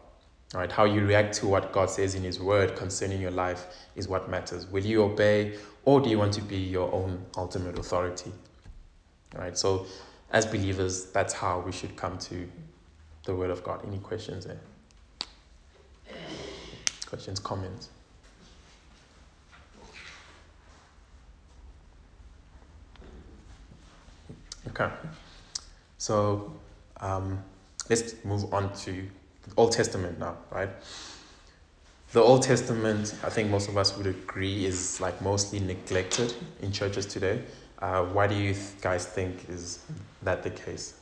[0.55, 3.67] All right, how you react to what God says in His Word concerning your life
[3.95, 4.65] is what matters.
[4.67, 8.31] Will you obey or do you want to be your own ultimate authority?
[9.35, 9.85] All right, so
[10.31, 12.49] as believers, that's how we should come to
[13.23, 13.81] the Word of God.
[13.85, 14.59] Any questions there?
[17.07, 17.89] Questions, comments?
[24.67, 24.89] Okay,
[25.97, 26.53] so
[27.01, 27.43] um,
[27.89, 30.69] let's move on to the Old Testament now, right?
[32.11, 36.71] The Old Testament, I think most of us would agree, is like mostly neglected in
[36.71, 37.41] churches today.
[37.81, 39.79] Uh, why do you guys think is
[40.23, 40.95] that the case?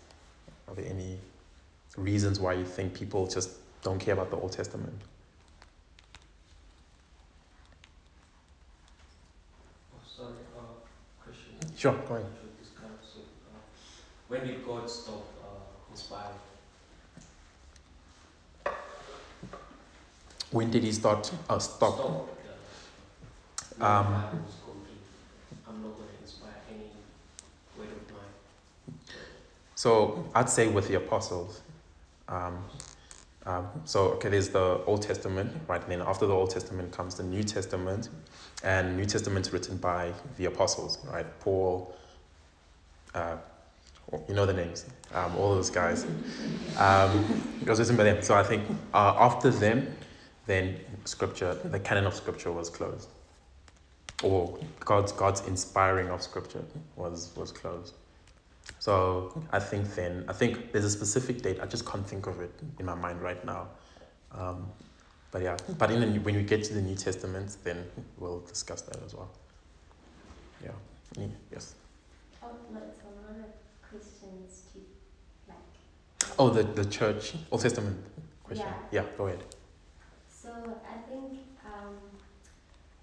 [0.67, 1.17] Are there any
[1.97, 3.49] reasons why you think people just
[3.81, 4.93] don't care about the Old Testament?
[9.93, 10.61] Oh, sorry, uh,
[11.23, 11.75] question.
[11.75, 12.25] Sure, go ahead.
[12.59, 13.59] This kind of, so, uh,
[14.27, 16.35] when did God stop uh, inspiring?
[20.51, 21.31] When did he start?
[21.49, 21.95] Uh, stop.
[21.95, 22.29] Stop.
[23.79, 25.03] Um, My Bible is complete.
[25.67, 26.89] I'm not going to inspire any
[27.77, 29.03] word of mine.
[29.77, 31.61] So I'd say with the apostles.
[32.27, 32.65] Um,
[33.45, 35.79] um, so okay, there's the Old Testament, right?
[35.79, 38.09] And then after the Old Testament comes the New Testament,
[38.63, 41.27] and New Testament written by the apostles, right?
[41.39, 41.95] Paul.
[43.13, 43.37] Uh,
[44.27, 46.05] you know the names, um, all those guys.
[46.77, 48.21] Um, it was written by them.
[48.23, 48.63] So I think
[48.93, 49.95] uh, after them,
[50.45, 53.09] then scripture, the canon of scripture was closed,
[54.23, 56.63] or God's God's inspiring of scripture
[56.95, 57.93] was was closed.
[58.79, 61.59] So I think then I think there's a specific date.
[61.61, 63.67] I just can't think of it in my mind right now.
[64.31, 64.67] Um,
[65.31, 67.85] but yeah, but in the, when we get to the New Testament, then
[68.17, 69.29] we'll discuss that as well.
[70.63, 70.71] Yeah.
[71.17, 71.75] Any- Yes.
[72.43, 73.51] Oh, no, it's a lot of
[73.81, 74.79] Christians to
[75.49, 76.37] like.
[76.39, 77.97] Oh, the the church Old Testament
[78.43, 78.67] question.
[78.91, 79.01] Yeah.
[79.03, 79.09] Yeah.
[79.17, 79.43] Go ahead.
[80.29, 80.49] So
[80.87, 81.95] I think um,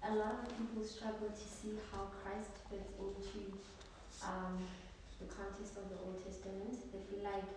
[0.03, 3.53] a lot of people struggle to see how Christ fits into
[4.25, 4.57] um,
[5.25, 6.77] the context of the Old Testament.
[6.93, 7.49] They feel like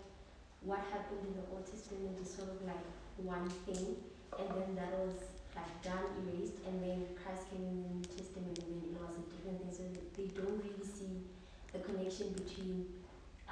[0.64, 2.80] what happened in the Old Testament is sort of like
[3.20, 4.00] one thing,
[4.32, 8.56] and then that was like done, erased, and then Christ came in the New Testament,
[8.56, 9.72] and then it was a different thing.
[9.74, 9.84] So
[10.16, 11.28] they don't really see
[11.72, 12.88] the connection between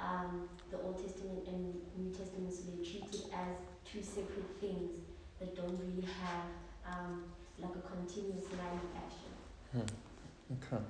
[0.01, 2.49] um, the Old Testament and New Testament.
[2.49, 3.53] So they treat it as
[3.85, 5.05] two separate things
[5.39, 6.49] that don't really have
[6.89, 7.29] um,
[7.61, 9.29] like a continuous line of action.
[10.47, 10.81] Okay.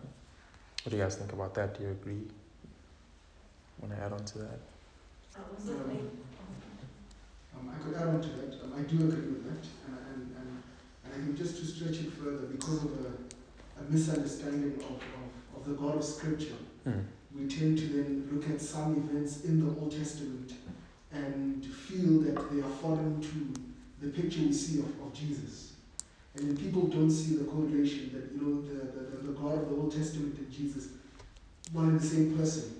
[0.83, 1.77] What do you guys think about that?
[1.77, 2.23] Do you agree?
[3.81, 4.59] Want to add on to that?
[7.55, 8.53] Um, I could add on to that.
[8.63, 10.63] Um, I do agree with that, and, and, and,
[11.05, 15.01] and I think just to stretch it further, because of a, a misunderstanding of, of,
[15.61, 17.01] of the God of Scripture, Hmm.
[17.35, 20.53] we tend to then look at some events in the Old Testament
[21.11, 23.53] and feel that they are foreign to
[23.99, 25.73] the picture we see of, of Jesus.
[26.35, 28.85] And then people don't see the correlation that, you know, the,
[29.17, 30.87] the, the God of the Old Testament and Jesus,
[31.73, 32.79] one and the same person.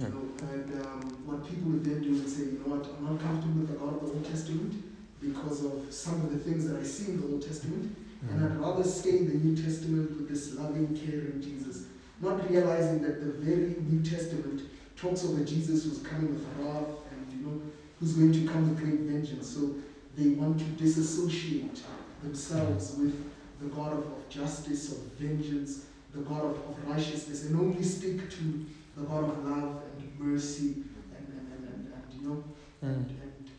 [0.00, 3.04] You know, and um, what people would then do is say, you know what, I'm
[3.04, 4.72] not comfortable with the God of the Old Testament
[5.20, 7.94] because of some of the things that I see in the Old Testament,
[8.30, 11.84] and I'd rather stay in the New Testament with this loving, caring Jesus,
[12.22, 14.62] not realizing that the very New Testament
[14.96, 17.60] talks of a Jesus who's coming with wrath and you know
[18.00, 19.48] who's going to come with great vengeance.
[19.48, 19.74] So
[20.16, 21.82] they want to disassociate
[22.22, 23.12] themselves with
[23.60, 25.84] the God of, of justice, of vengeance,
[26.14, 29.82] the God of, of righteousness, and only stick to the God of love
[30.20, 30.84] mercy
[31.16, 32.44] and, and, and, and, and you know
[32.80, 32.86] Hmm.
[32.86, 33.50] and,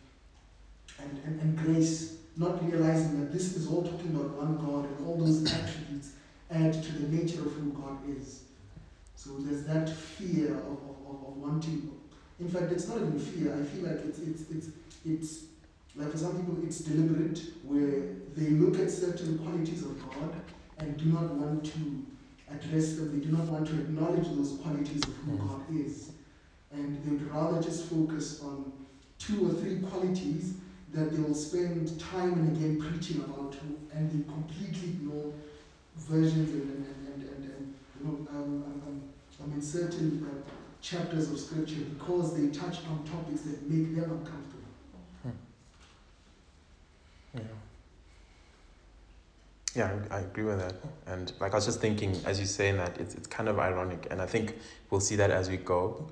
[0.99, 5.07] and, and, and, grace, not realizing that this is all talking about one God and
[5.07, 6.13] all those attributes
[6.49, 8.45] add to the nature of who God is.
[9.15, 11.91] So there's that fear of, of, of, of wanting.
[12.39, 13.53] In fact, it's not even fear.
[13.53, 14.67] I feel like it's, it's, it's,
[15.05, 15.43] it's
[15.95, 18.01] like for some people, it's deliberate, where
[18.35, 20.33] they look at certain qualities of God
[20.79, 22.05] and do not want to
[22.49, 23.19] address them.
[23.19, 25.47] They do not want to acknowledge those qualities of who Mm.
[25.47, 26.11] God is.
[26.73, 28.71] And would rather just focus on
[29.19, 30.55] two or three qualities
[30.93, 33.55] that they will spend time and again preaching about,
[33.93, 35.33] and they completely ignore
[35.97, 39.01] versions and, and, and, and, and you know, um, um, um,
[39.43, 40.49] um, in certain uh,
[40.81, 44.61] chapters of scripture because they touch on topics that make them uncomfortable.
[47.33, 47.41] Yeah.
[49.75, 50.75] Yeah, I I agree with that.
[51.07, 54.07] And like I was just thinking, as you're saying that, it's, it's kind of ironic.
[54.11, 54.57] And I think
[54.89, 56.07] we'll see that as we go,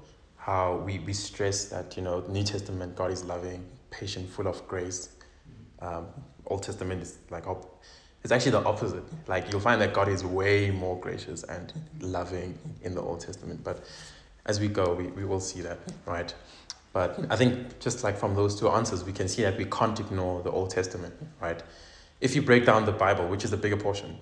[0.50, 4.68] how we, we stress that, you know, New Testament, God is loving, patient, full of
[4.68, 5.10] grace.
[5.80, 6.08] Um,
[6.48, 7.84] Old Testament is like, op-
[8.24, 9.04] it's actually the opposite.
[9.28, 13.64] Like you'll find that God is way more gracious and loving in the Old Testament.
[13.64, 13.84] But
[14.48, 16.34] as we go, we, we will see that, right?
[16.94, 20.00] But I think just like from those two answers, we can see that we can't
[20.00, 21.62] ignore the Old Testament, right?
[22.22, 24.18] If you break down the Bible, which is the bigger portion,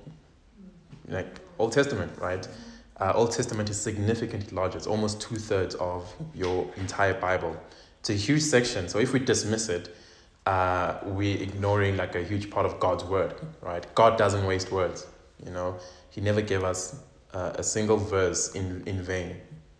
[1.07, 2.45] like Old Testament, right?
[2.99, 4.77] Uh, Old Testament is significantly larger.
[4.77, 7.55] It's almost two thirds of your entire Bible.
[7.99, 8.89] It's a huge section.
[8.89, 9.95] So if we dismiss it,
[10.47, 13.86] uh, we're ignoring like a huge part of God's word, right?
[13.95, 15.05] God doesn't waste words.
[15.45, 15.75] You know,
[16.10, 16.99] He never gave us
[17.33, 19.36] uh, a single verse in in vain,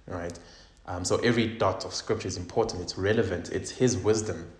[0.08, 0.38] right?
[0.86, 2.82] Um, so every dot of scripture is important.
[2.82, 3.50] It's relevant.
[3.50, 4.52] It's His wisdom,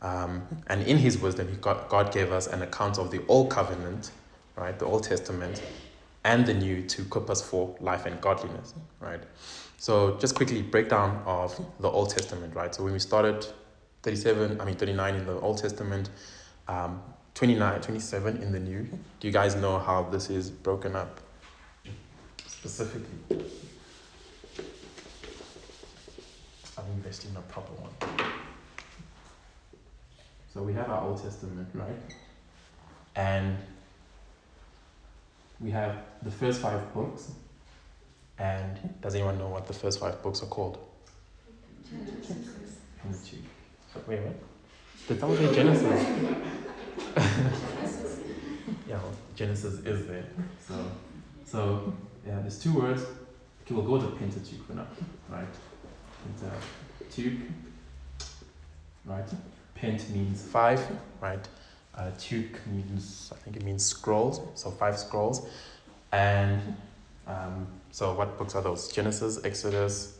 [0.00, 3.50] um, and in His wisdom, He got, God gave us an account of the Old
[3.50, 4.10] Covenant,
[4.56, 5.62] right, the Old Testament,
[6.24, 9.22] and the New to us for life and godliness, right?
[9.76, 12.74] So just quickly breakdown of the Old Testament, right?
[12.74, 13.46] So when we started
[14.02, 16.10] 37, I mean 39 in the Old Testament,
[16.68, 17.02] um,
[17.34, 18.82] 29, 27 in the New.
[19.18, 21.20] Do you guys know how this is broken up
[22.46, 23.38] specifically?
[26.78, 28.30] I'm investing in a proper one.
[30.52, 31.96] So we have our Old Testament, right?
[33.16, 33.56] And
[35.62, 37.30] we have the first five books.
[38.38, 40.78] And does anyone know what the first five books are called?
[43.92, 44.34] So, wait, what?
[45.06, 46.06] Did someone say Genesis?
[48.88, 50.24] yeah, well, Genesis is there.
[50.66, 50.74] So,
[51.44, 51.94] so
[52.26, 53.02] yeah, there's two words.
[53.02, 54.86] Okay, we'll go to Pentateuch for now,
[55.28, 55.46] right?
[56.24, 57.40] Pentateuch,
[59.04, 59.28] right?
[59.74, 60.80] Pent means five,
[61.20, 61.46] right?
[61.94, 65.46] Uh, tuch means, I think it means scrolls, so five scrolls.
[66.10, 66.76] And
[67.26, 68.90] um, so what books are those?
[68.90, 70.18] Genesis, Exodus,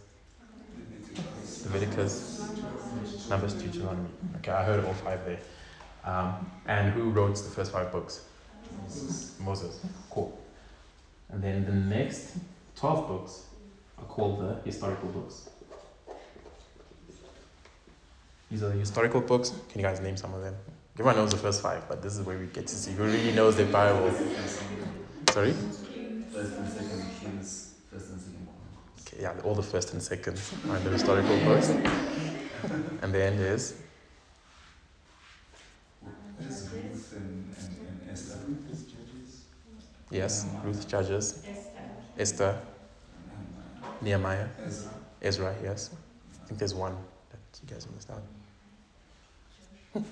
[1.64, 2.52] Leviticus,
[3.28, 4.08] Numbers, Deuteronomy.
[4.36, 5.38] Okay, I heard all five there.
[6.04, 8.24] Um, and who wrote the first five books?
[8.82, 9.36] Moses.
[9.40, 9.80] Moses.
[10.10, 10.38] Cool.
[11.30, 12.36] And then the next
[12.76, 13.46] 12 books
[13.98, 15.48] are called the historical books.
[18.50, 19.54] These are the historical books.
[19.70, 20.54] Can you guys name some of them?
[20.94, 23.32] Everyone knows the first five, but this is where we get to see who really
[23.32, 24.12] knows the Bible.
[25.30, 25.52] Sorry?
[25.52, 28.48] First and second Kings, first and second
[29.00, 31.70] Okay, yeah, all the first and second are the historical books.
[33.00, 33.74] And the end Esther.
[40.10, 41.42] yes, Ruth, Judges,
[42.18, 42.60] Esther,
[44.02, 44.48] Nehemiah.
[45.22, 45.90] Ezra, yes.
[46.42, 46.94] I think there's one
[47.30, 48.22] that you guys missed out.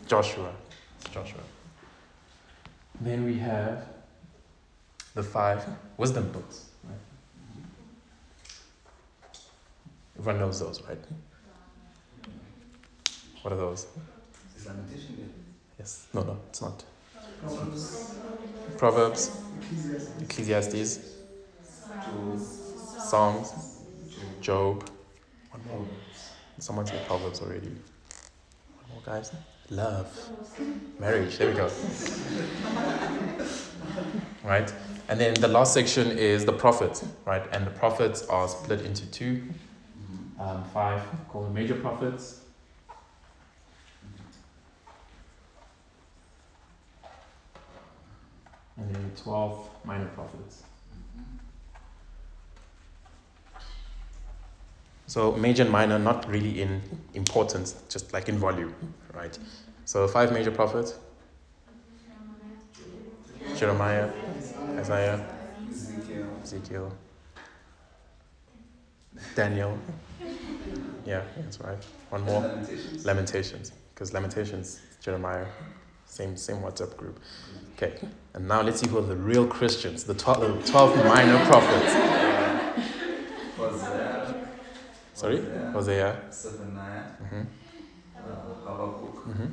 [0.06, 0.52] Joshua.
[1.00, 1.40] It's Joshua.
[3.00, 3.86] Then we have
[5.14, 5.64] the five
[5.96, 6.66] wisdom books.
[6.84, 6.98] Right?
[10.18, 10.98] Everyone knows those, right?
[13.42, 13.86] What are those?
[14.56, 15.26] Is Lamentation there?
[15.78, 16.06] Yes.
[16.12, 16.84] No, no, it's not.
[17.40, 18.14] Proverbs,
[18.76, 19.30] Proverbs,
[19.62, 20.98] Ecclesiastes, Ecclesiastes,
[22.04, 23.78] Job, Psalms,
[24.10, 24.90] Job, Job.
[25.50, 25.88] One more.
[26.58, 27.68] Someone said Proverbs already.
[27.68, 29.32] One more, guys.
[29.70, 30.30] Love.
[30.98, 31.38] Marriage.
[31.38, 31.70] There we go.
[34.42, 34.72] right?
[35.08, 37.42] And then the last section is the prophets, right?
[37.52, 39.42] And the prophets are split into two,
[40.40, 42.40] um, five called major prophets.
[48.76, 50.64] And then 12 minor prophets.
[55.10, 56.80] So major and minor, not really in
[57.14, 58.72] importance, just like in volume,
[59.12, 59.36] right?
[59.84, 60.94] So five major prophets:
[63.56, 64.08] Jeremiah,
[64.78, 65.26] Isaiah,
[66.44, 66.92] Ezekiel,
[69.34, 69.76] Daniel.
[71.04, 71.84] Yeah, that's right.
[72.10, 72.42] One more.
[72.42, 73.04] Lamentations.
[73.04, 75.46] Lamentations, because Lamentations, Jeremiah,
[76.06, 77.18] same same WhatsApp group.
[77.74, 77.94] Okay,
[78.34, 82.29] and now let's see who are the real Christians, the 12, the 12 minor prophets.
[85.20, 85.40] Hosea, Sorry,
[85.72, 86.16] Hosea.
[86.32, 87.44] Zephaniah, hmm
[88.24, 88.30] uh,
[88.64, 89.52] Habakkuk, hmm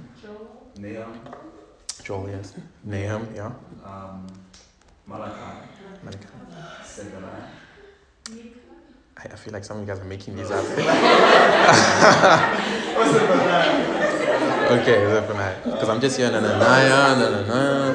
[0.79, 1.11] Nahum,
[2.03, 2.53] Joel, yes.
[2.85, 3.51] Nahum, yeah.
[3.83, 4.27] um,
[5.07, 5.51] Malachi,
[6.03, 6.27] Malachi.
[6.95, 7.43] Zechariah,
[9.17, 10.63] I, I feel like some of you guys are making these up.
[14.71, 15.55] okay, Zephaniah.
[15.65, 17.89] Because I'm just here, na na na na na na.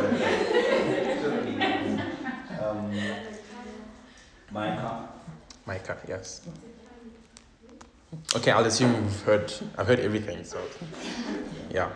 [2.60, 2.92] um,
[4.52, 5.08] Micah,
[5.66, 6.40] Micah, yes.
[8.36, 9.52] Okay, I'll assume you've heard.
[9.78, 10.44] I've heard everything.
[10.44, 10.60] So,
[11.70, 11.90] yeah.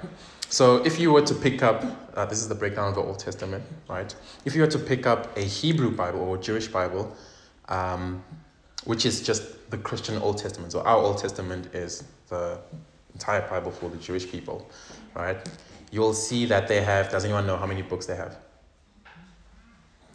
[0.48, 3.18] So if you were to pick up, uh, this is the breakdown of the Old
[3.18, 4.14] Testament, right?
[4.44, 7.14] If you were to pick up a Hebrew Bible or Jewish Bible,
[7.68, 8.22] um,
[8.84, 12.58] which is just the Christian Old Testament, so our Old Testament is the
[13.14, 14.70] entire Bible for the Jewish people,
[15.14, 15.36] right?
[15.90, 17.10] You'll see that they have.
[17.10, 18.36] Does anyone know how many books they have?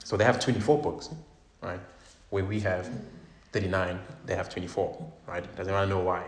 [0.03, 1.09] So they have twenty-four books,
[1.61, 1.79] right?
[2.29, 2.89] Where we have
[3.51, 5.55] 39, they have 24, right?
[5.55, 6.25] Does anyone know why?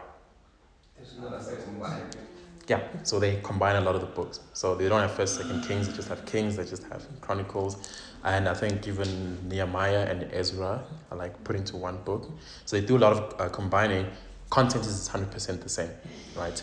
[2.68, 4.40] Yeah, so they combine a lot of the books.
[4.54, 7.78] So they don't have first, second Kings, they just have Kings, they just have Chronicles.
[8.24, 12.30] And I think even Nehemiah and Ezra are like put into one book.
[12.66, 14.08] So they do a lot of uh, combining.
[14.50, 15.90] Content is 100% the same,
[16.36, 16.62] right?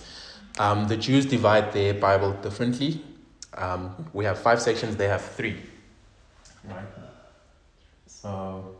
[0.58, 3.02] Um, the Jews divide their Bible differently.
[3.54, 5.61] Um, we have five sections, they have three,
[6.64, 6.84] right?
[8.06, 8.76] So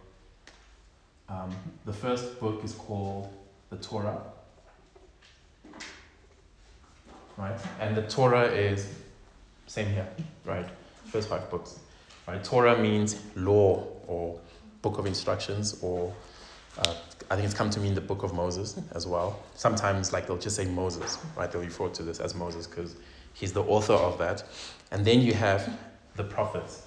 [1.31, 1.55] um,
[1.85, 3.33] the first book is called
[3.71, 4.21] the Torah,
[7.37, 7.59] right?
[7.79, 8.93] And the Torah is
[9.67, 10.09] same here,
[10.45, 10.67] right?
[11.07, 11.79] First five books,
[12.27, 12.43] right?
[12.43, 14.41] Torah means law or
[14.83, 16.13] book of instructions, or
[16.79, 16.95] uh,
[17.31, 19.39] I think it's come to mean the book of Moses as well.
[19.55, 21.51] Sometimes, like they'll just say Moses, right?
[21.51, 22.97] They'll refer to this as Moses because
[23.35, 24.43] he's the author of that.
[24.91, 25.79] And then you have
[26.17, 26.83] the prophets,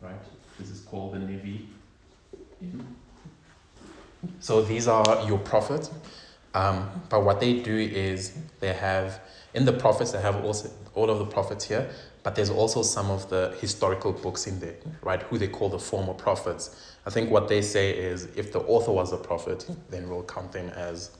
[0.00, 0.14] right?
[0.60, 1.66] This is called the Nevi.
[4.40, 5.90] So these are your prophets.
[6.54, 9.20] Um, but what they do is they have
[9.54, 11.88] in the prophets they have also all of the prophets here,
[12.22, 15.22] but there's also some of the historical books in there, right?
[15.22, 16.94] Who they call the former prophets.
[17.06, 20.52] I think what they say is if the author was a prophet, then we'll count
[20.52, 21.10] them as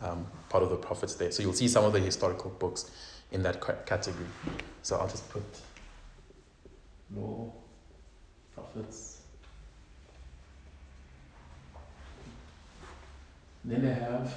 [0.00, 1.32] um, part of the prophets there.
[1.32, 2.90] So you'll see some of the historical books
[3.32, 4.26] in that category.
[4.82, 5.42] So I'll just put
[7.14, 7.52] law,
[8.54, 9.07] prophets.
[13.68, 14.34] Then they have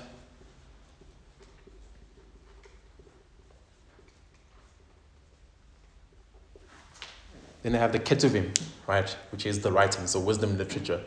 [7.63, 10.99] Then they have the Ketuvim, right, which is the writing, so wisdom literature.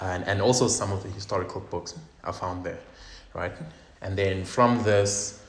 [0.00, 2.78] And, and also some of the historical books are found there,
[3.34, 3.52] right?
[4.00, 5.42] And then from this,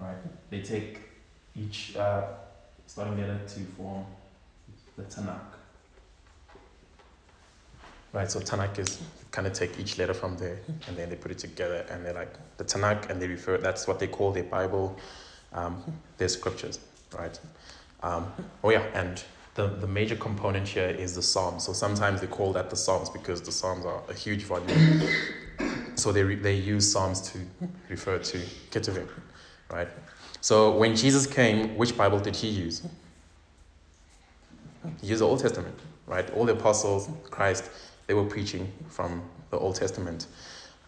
[0.00, 0.16] right,
[0.50, 0.98] they take
[1.54, 2.24] each uh,
[2.88, 4.04] starting letter to form
[4.96, 5.59] the Tanakh.
[8.12, 9.00] Right, so Tanakh is
[9.30, 10.58] kind of take each letter from there
[10.88, 13.86] and then they put it together and they're like the Tanakh and they refer, that's
[13.86, 14.98] what they call their Bible
[15.52, 15.82] um,
[16.18, 16.80] their scriptures,
[17.16, 17.38] right?
[18.02, 18.32] Um,
[18.64, 19.22] oh yeah, and
[19.54, 21.64] the, the major component here is the Psalms.
[21.64, 25.02] So sometimes they call that the Psalms because the Psalms are a huge volume.
[25.94, 27.38] so they, re, they use Psalms to
[27.88, 28.38] refer to
[28.70, 29.08] Ketuvim,
[29.70, 29.88] right?
[30.40, 32.82] So when Jesus came, which Bible did he use?
[35.00, 36.28] He used the Old Testament, right?
[36.30, 37.70] All the apostles, Christ,
[38.10, 40.26] they were preaching from the Old Testament.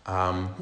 [0.07, 0.53] Um,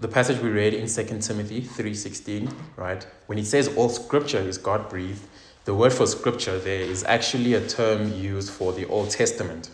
[0.00, 3.06] the passage we read in 2 Timothy 3.16, right?
[3.26, 5.22] When it says all scripture is God-breathed,
[5.66, 9.70] the word for scripture there is actually a term used for the Old Testament,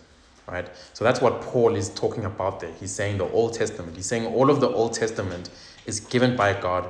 [0.46, 0.68] right?
[0.92, 2.72] So that's what Paul is talking about there.
[2.78, 3.96] He's saying the Old Testament.
[3.96, 5.48] He's saying all of the Old Testament
[5.86, 6.86] is given by God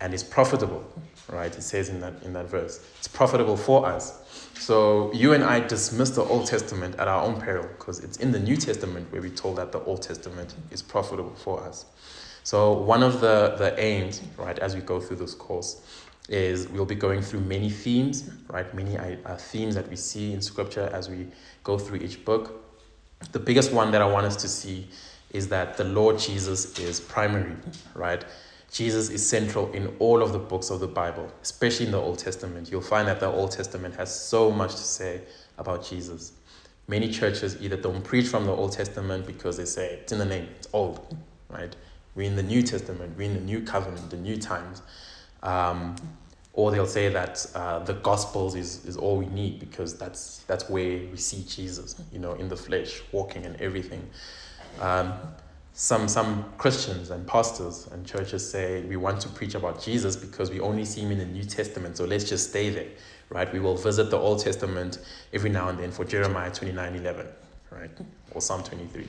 [0.00, 0.84] and is profitable,
[1.28, 1.56] right?
[1.56, 2.84] It says in that, in that verse.
[2.98, 4.25] It's profitable for us.
[4.58, 8.32] So you and I dismiss the Old Testament at our own peril because it's in
[8.32, 11.84] the New Testament where we're told that the Old Testament is profitable for us.
[12.42, 15.82] So one of the, the aims, right, as we go through this course,
[16.28, 20.40] is we'll be going through many themes, right, many uh, themes that we see in
[20.40, 21.28] scripture as we
[21.62, 22.64] go through each book.
[23.32, 24.88] The biggest one that I want us to see
[25.30, 27.56] is that the Lord Jesus is primary,
[27.94, 28.24] right?
[28.76, 32.18] Jesus is central in all of the books of the Bible, especially in the Old
[32.18, 32.70] Testament.
[32.70, 35.22] You'll find that the Old Testament has so much to say
[35.56, 36.32] about Jesus.
[36.86, 40.26] Many churches either don't preach from the Old Testament because they say it's in the
[40.26, 41.16] name, it's old,
[41.48, 41.74] right?
[42.14, 44.82] We're in the New Testament, we're in the New Covenant, the New Times.
[45.42, 45.96] Um,
[46.52, 50.68] or they'll say that uh, the Gospels is, is all we need because that's, that's
[50.68, 54.06] where we see Jesus, you know, in the flesh, walking and everything.
[54.82, 55.14] Um,
[55.78, 60.50] some, some Christians and pastors and churches say we want to preach about Jesus because
[60.50, 62.88] we only see him in the New Testament, so let's just stay there,
[63.28, 63.52] right?
[63.52, 65.00] We will visit the Old Testament
[65.34, 67.26] every now and then for Jeremiah 29 11,
[67.70, 67.90] right?
[68.30, 69.06] Or Psalm 23,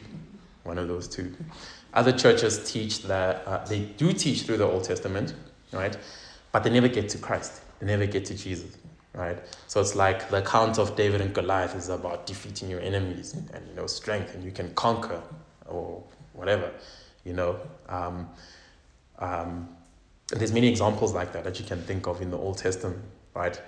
[0.64, 1.34] one of those two.
[1.94, 5.36] Other churches teach that uh, they do teach through the Old Testament,
[5.72, 5.96] right?
[6.52, 7.62] But they never get to Christ.
[7.80, 8.76] They never get to Jesus,
[9.14, 9.38] right?
[9.68, 13.68] So it's like the account of David and Goliath is about defeating your enemies and
[13.70, 15.22] you know strength, and you can conquer
[15.66, 16.04] or
[16.38, 16.72] whatever,
[17.26, 17.60] you know.
[17.90, 18.30] Um,
[19.20, 19.70] um,
[20.30, 23.00] there's many examples like that that you can think of in the Old Testament,
[23.34, 23.60] right?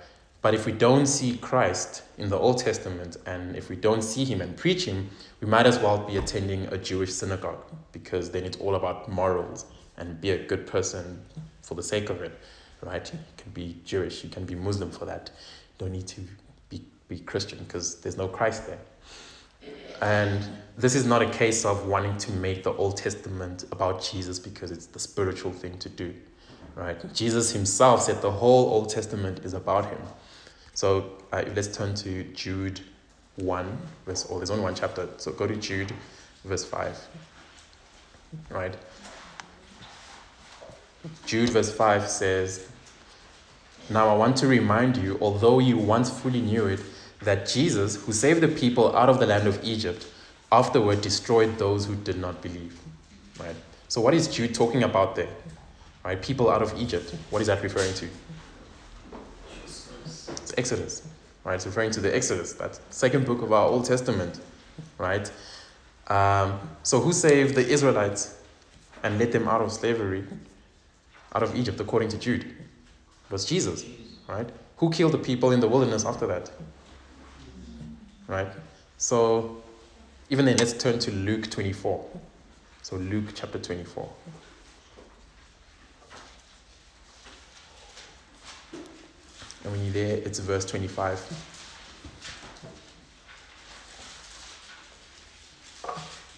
[0.42, 4.24] But if we don't see Christ in the Old Testament and if we don't see
[4.24, 5.10] him and preach him,
[5.40, 7.62] we might as well be attending a Jewish synagogue
[7.92, 9.66] because then it's all about morals
[9.98, 11.20] and be a good person
[11.62, 12.38] for the sake of it,
[12.82, 13.12] right?
[13.12, 15.30] You can be Jewish, you can be Muslim for that.
[15.36, 16.22] You don't need to
[16.70, 18.78] be, be Christian because there's no Christ there.
[20.00, 20.46] And
[20.78, 24.70] this is not a case of wanting to make the Old Testament about Jesus because
[24.70, 26.14] it's the spiritual thing to do,
[26.74, 27.12] right?
[27.12, 29.98] Jesus himself said the whole Old Testament is about him.
[30.72, 32.80] So uh, let's turn to Jude
[33.36, 35.06] 1, verse, or there's only one chapter.
[35.18, 35.92] So go to Jude,
[36.44, 37.08] verse 5.
[38.48, 38.74] Right?
[41.26, 42.68] Jude, verse 5 says,
[43.90, 46.80] Now I want to remind you, although you once fully knew it,
[47.22, 50.06] that Jesus, who saved the people out of the land of Egypt,
[50.50, 52.78] afterward destroyed those who did not believe.
[53.38, 53.54] Right?
[53.88, 55.28] So, what is Jude talking about there?
[56.04, 56.20] Right?
[56.20, 57.14] People out of Egypt.
[57.30, 58.08] What is that referring to?
[59.62, 61.06] It's Exodus.
[61.44, 61.54] Right?
[61.54, 64.40] It's referring to the Exodus, that second book of our Old Testament.
[64.98, 65.30] Right?
[66.08, 68.38] Um, so, who saved the Israelites
[69.02, 70.24] and led them out of slavery,
[71.34, 72.44] out of Egypt, according to Jude?
[72.44, 73.84] It was Jesus.
[74.26, 74.48] Right?
[74.78, 76.50] Who killed the people in the wilderness after that?
[78.30, 78.46] Right?
[78.96, 79.60] So,
[80.28, 82.06] even then, let's turn to Luke 24.
[82.82, 84.08] So, Luke chapter 24.
[89.64, 91.18] And when you're there, it's verse 25.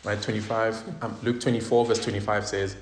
[0.05, 2.77] Right, 25, um, Luke 24, verse 25 says,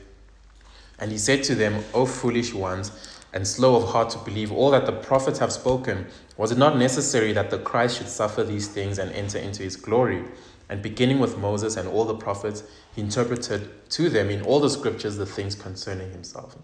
[1.01, 2.93] And he said to them, O foolish ones,
[3.33, 6.07] and slow of heart to believe all that the prophets have spoken,
[6.37, 9.77] was it not necessary that the Christ should suffer these things and enter into his
[9.77, 10.25] glory?
[10.69, 12.63] And beginning with Moses and all the prophets,
[12.95, 16.57] he interpreted to them in all the scriptures the things concerning himself.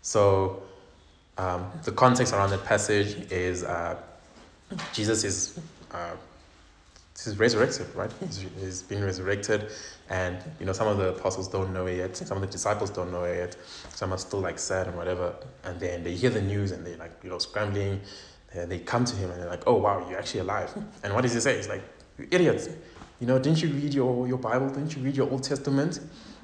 [0.00, 0.62] So,
[1.38, 3.96] um, the context around that passage is uh,
[4.92, 5.60] Jesus is
[5.90, 6.10] uh,
[7.22, 8.10] he's resurrected, right?
[8.20, 9.70] He's, he's been resurrected,
[10.08, 12.16] and you know some of the apostles don't know it yet.
[12.16, 13.56] Some of the disciples don't know it yet.
[13.94, 15.34] Some are still like sad and whatever.
[15.64, 18.00] And then they hear the news and they like you know scrambling.
[18.54, 21.22] And they come to him and they're like, "Oh wow, you're actually alive!" And what
[21.22, 21.56] does he say?
[21.56, 21.82] He's like,
[22.18, 22.68] "You idiots!
[23.20, 24.68] You know, didn't you read your your Bible?
[24.68, 26.00] Didn't you read your Old Testament?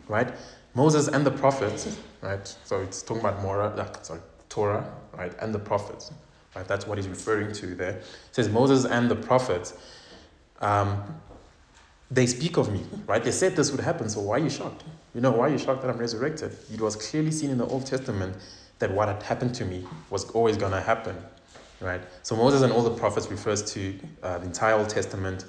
[0.06, 0.32] Right?
[0.74, 2.46] Moses and the prophets, right?
[2.64, 6.12] So it's talking about Mora, uh, sorry, Torah, right, and the prophets.
[6.54, 6.66] Right?
[6.66, 7.96] That's what he's referring to there.
[7.98, 9.74] It says Moses and the prophets.
[10.60, 11.02] Um,
[12.10, 13.22] they speak of me, right?
[13.22, 14.84] They said this would happen, so why are you shocked?
[15.14, 16.56] You know, why are you shocked that I'm resurrected?
[16.72, 18.36] It was clearly seen in the Old Testament
[18.78, 21.16] that what had happened to me was always going to happen,
[21.80, 22.00] right?
[22.22, 25.44] So Moses and all the prophets refers to uh, the entire Old Testament,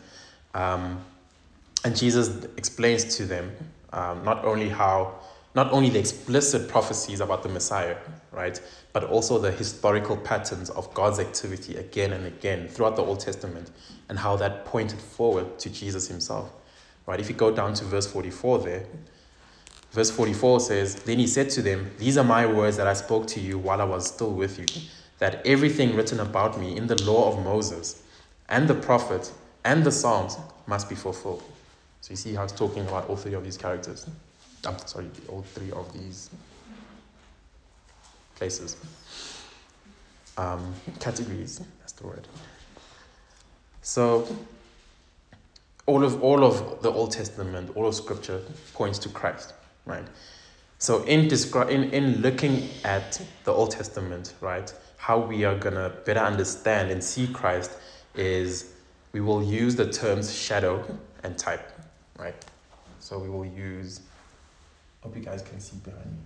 [0.54, 1.04] um,
[1.86, 3.56] and Jesus explains to them
[3.94, 5.19] um, not only how,
[5.56, 7.98] not only the explicit prophecies about the Messiah,
[8.32, 8.62] right,
[8.94, 13.72] but also the historical patterns of God's activity again and again throughout the Old Testament
[14.10, 16.52] and how that pointed forward to Jesus himself.
[17.06, 17.20] Right?
[17.20, 18.86] If you go down to verse 44 there,
[19.92, 23.26] verse 44 says, Then he said to them, These are my words that I spoke
[23.28, 24.66] to you while I was still with you,
[25.18, 28.04] that everything written about me in the law of Moses
[28.50, 29.34] and the prophets
[29.66, 30.38] and the Psalms
[30.68, 31.44] must be fulfilled.
[32.02, 34.08] So you see how it's talking about all three of these characters.
[34.66, 36.30] I'm sorry, all three of these
[38.36, 38.78] places.
[40.38, 42.28] Um, categories, that's the word.
[43.82, 44.28] So
[45.86, 48.42] all of all of the Old Testament, all of Scripture
[48.74, 49.54] points to Christ,
[49.86, 50.06] right?
[50.78, 55.90] So in descri- in in looking at the Old Testament, right, how we are gonna
[56.06, 57.72] better understand and see Christ
[58.16, 58.74] is
[59.12, 60.86] we will use the terms shadow
[61.24, 61.72] and type,
[62.18, 62.46] right?
[63.00, 64.02] So we will use.
[65.02, 66.18] Hope you guys can see behind me.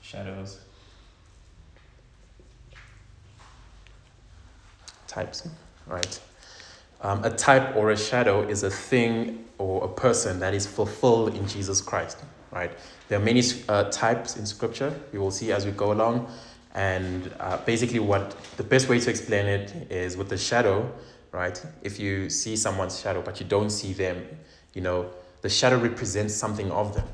[0.00, 0.60] Shadows.
[5.06, 5.48] Types,
[5.86, 6.20] right?
[7.02, 11.34] Um, a type or a shadow is a thing or a person that is fulfilled
[11.34, 12.18] in Jesus Christ,
[12.50, 12.70] right?
[13.08, 14.98] There are many uh, types in Scripture.
[15.12, 16.30] We will see as we go along.
[16.74, 20.90] And uh, basically, what the best way to explain it is with the shadow,
[21.32, 21.60] right?
[21.82, 24.24] If you see someone's shadow but you don't see them,
[24.74, 25.10] you know,
[25.42, 27.06] the shadow represents something of them,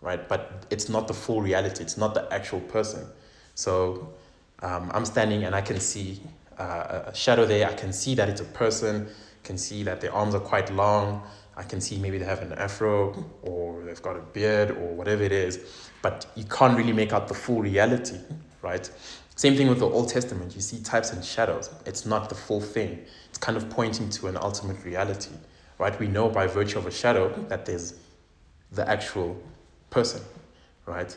[0.00, 0.28] right?
[0.28, 3.06] But it's not the full reality, it's not the actual person.
[3.54, 4.12] So
[4.60, 6.20] um, I'm standing and I can see
[6.58, 9.08] uh, a shadow there, I can see that it's a person,
[9.44, 11.22] can see that their arms are quite long,
[11.56, 15.22] I can see maybe they have an afro or they've got a beard or whatever
[15.24, 15.58] it is,
[16.02, 18.16] but you can't really make out the full reality,
[18.62, 18.88] right?
[19.34, 20.54] Same thing with the Old Testament.
[20.54, 21.70] You see types and shadows.
[21.86, 23.04] It's not the full thing.
[23.28, 25.30] It's kind of pointing to an ultimate reality,
[25.78, 25.98] right?
[25.98, 27.94] We know by virtue of a shadow that there's
[28.72, 29.40] the actual
[29.90, 30.20] person,
[30.86, 31.16] right?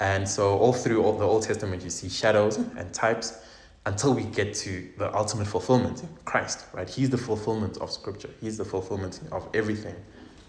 [0.00, 3.40] And so all through all the Old Testament, you see shadows and types
[3.86, 6.88] until we get to the ultimate fulfillment, Christ, right?
[6.88, 8.30] He's the fulfillment of Scripture.
[8.40, 9.94] He's the fulfillment of everything,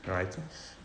[0.07, 0.35] right?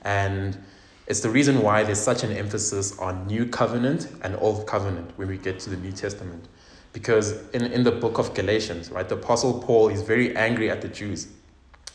[0.02, 0.58] And
[1.06, 5.28] it's the reason why there's such an emphasis on New Covenant and Old Covenant when
[5.28, 6.48] we get to the New Testament.
[6.92, 10.82] Because in, in the book of Galatians, right, the Apostle Paul is very angry at
[10.82, 11.28] the Jews.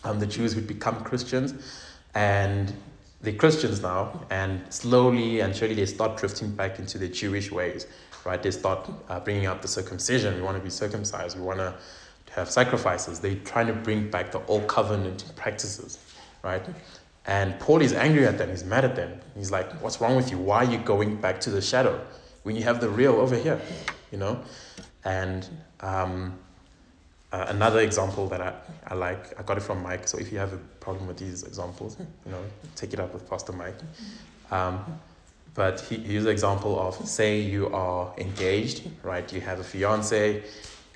[0.06, 1.53] Um, the Jews would become Christians
[2.14, 2.74] and
[3.22, 7.88] they're Christians now, and slowly and surely they start drifting back into their Jewish ways,
[8.24, 8.41] right?
[8.41, 10.36] They start uh, bringing up the circumcision.
[10.36, 11.36] We want to be circumcised.
[11.36, 11.74] We want to
[12.32, 13.20] have sacrifices.
[13.20, 15.97] They're trying to bring back the old covenant practices,
[16.43, 16.64] right?
[17.26, 18.51] And Paul is angry at them.
[18.51, 19.20] He's mad at them.
[19.36, 20.38] He's like, "What's wrong with you?
[20.38, 21.99] Why are you going back to the shadow
[22.43, 23.60] when you have the real over here?"
[24.12, 24.43] You know.
[25.03, 25.47] And
[25.82, 26.38] um,
[27.36, 28.53] uh, another example that I,
[28.88, 30.07] I like, I got it from Mike.
[30.07, 32.41] So if you have a problem with these examples, you know,
[32.75, 33.75] take it up with Pastor Mike.
[34.51, 34.99] Um,
[35.53, 39.31] but he, he used an example of say you are engaged, right?
[39.33, 40.43] You have a fiance,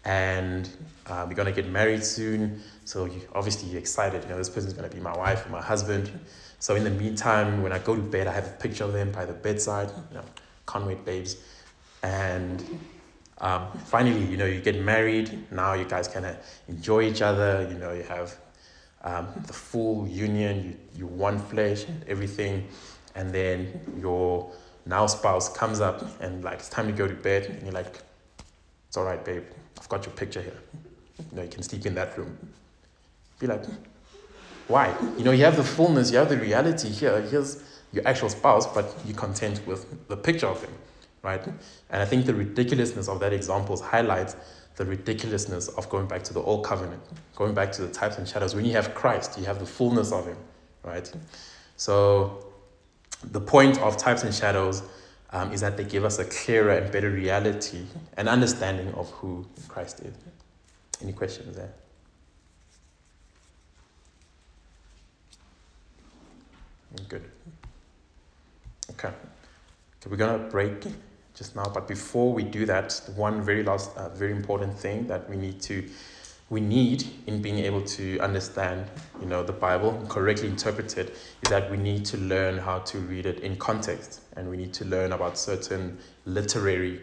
[0.05, 0.69] and
[1.07, 2.61] um, you're gonna get married soon.
[2.85, 4.23] So you obviously you're excited.
[4.23, 6.09] You know, this person's gonna be my wife or my husband.
[6.59, 9.11] So in the meantime, when I go to bed, I have a picture of them
[9.11, 9.89] by the bedside.
[10.09, 10.25] You know,
[10.67, 11.35] can't wait, babes.
[12.01, 12.63] And
[13.41, 15.51] um, finally, you know, you get married.
[15.51, 16.37] Now you guys kind of
[16.67, 17.67] enjoy each other.
[17.71, 18.35] You know, you have
[19.03, 20.77] um, the full union.
[20.93, 22.67] You you one flesh, everything.
[23.15, 24.51] And then your
[24.85, 28.01] now spouse comes up and like it's time to go to bed, and you're like,
[28.87, 29.43] "It's all right, babe.
[29.79, 30.59] I've got your picture here.
[31.31, 32.37] You know, you can sleep in that room."
[33.39, 33.63] Be like,
[34.69, 34.95] why?
[35.17, 37.21] You know, you have the fullness, you have the reality here.
[37.21, 40.71] Here's your actual spouse, but you're content with the picture of him,
[41.21, 41.45] right?
[41.45, 44.35] And I think the ridiculousness of that example highlights
[44.75, 47.01] the ridiculousness of going back to the old covenant,
[47.35, 48.55] going back to the types and shadows.
[48.55, 50.37] When you have Christ, you have the fullness of him,
[50.83, 51.11] right?
[51.75, 52.45] So
[53.23, 54.83] the point of types and shadows
[55.31, 57.83] um, is that they give us a clearer and better reality
[58.17, 60.13] and understanding of who Christ is.
[61.01, 61.73] Any questions there?
[67.07, 67.23] Good.
[68.91, 69.09] Okay.
[69.09, 70.85] Okay, we're gonna break
[71.39, 75.27] just now, but before we do that, one very last, uh, very important thing that
[75.29, 75.87] we need to,
[76.49, 78.85] we need in being able to understand,
[79.21, 81.11] you know, the Bible correctly interpret it,
[81.41, 84.73] is that we need to learn how to read it in context, and we need
[84.73, 86.99] to learn about certain literary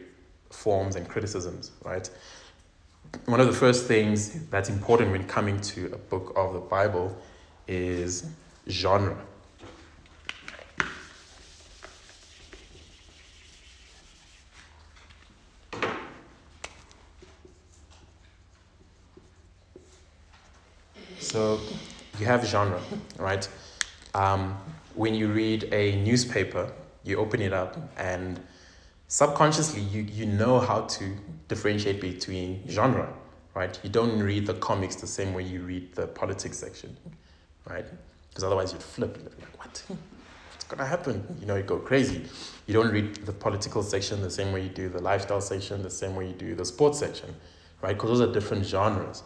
[0.51, 2.11] forms and criticisms, right?
[3.25, 7.17] One of the first things that's important when coming to a book of the Bible
[7.67, 8.27] is
[8.69, 9.17] genre.
[21.27, 21.59] So
[22.21, 22.81] you have genre,
[23.19, 23.49] right?
[24.15, 24.57] Um,
[24.95, 26.73] when you read a newspaper,
[27.03, 28.41] you open it up and
[29.09, 31.17] subconsciously you, you know how to
[31.49, 33.13] differentiate between genre,
[33.55, 33.79] right?
[33.83, 36.97] You don't read the comics the same way you read the politics section,
[37.69, 37.87] right?
[38.29, 39.17] Because otherwise you'd flip.
[39.17, 39.85] You'd be like, what?
[39.89, 41.37] What's gonna happen?
[41.41, 42.25] You know, you go crazy.
[42.69, 45.91] You don't read the political section the same way you do the lifestyle section, the
[45.91, 47.35] same way you do the sports section,
[47.83, 47.95] right?
[47.95, 49.25] Because those are different genres.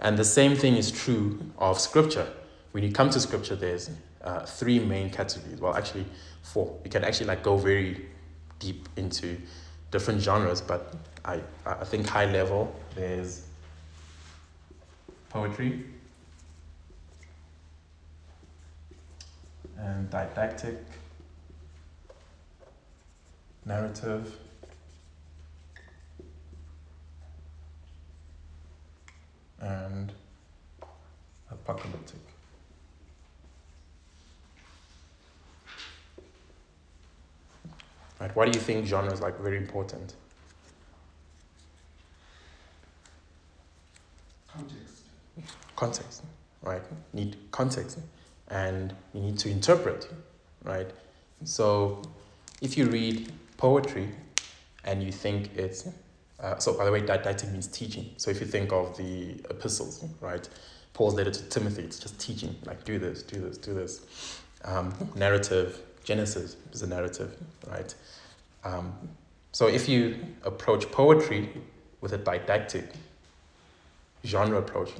[0.00, 2.28] And the same thing is true of scripture.
[2.72, 3.90] When you come to scripture, there's
[4.22, 5.60] uh, three main categories.
[5.60, 6.06] Well, actually,
[6.42, 6.78] four.
[6.84, 8.06] You can actually like go very
[8.58, 9.36] deep into
[9.90, 10.94] different genres, but
[11.24, 13.46] I, I think high level, there's
[15.30, 15.84] poetry
[19.78, 20.76] and didactic,
[23.64, 24.36] narrative,
[29.60, 30.12] and
[31.50, 32.20] apocalyptic.
[38.20, 40.14] Right, why do you think genre is like very important?
[44.52, 45.04] Context.
[45.76, 46.22] Context,
[46.62, 46.82] right?
[47.12, 47.98] Need context,
[48.48, 50.08] and you need to interpret,
[50.64, 50.90] right?
[51.44, 52.02] So,
[52.60, 54.08] if you read poetry,
[54.84, 55.86] and you think it's
[56.40, 58.10] uh, so by the way, didactic means teaching.
[58.16, 60.48] So if you think of the epistles, right,
[60.92, 64.40] Paul's letter to Timothy, it's just teaching, like do this, do this, do this.
[64.64, 67.36] Um, narrative, Genesis is a narrative,
[67.68, 67.94] right?
[68.64, 68.92] Um,
[69.52, 71.50] so if you approach poetry
[72.00, 72.92] with a didactic
[74.24, 74.90] genre approach,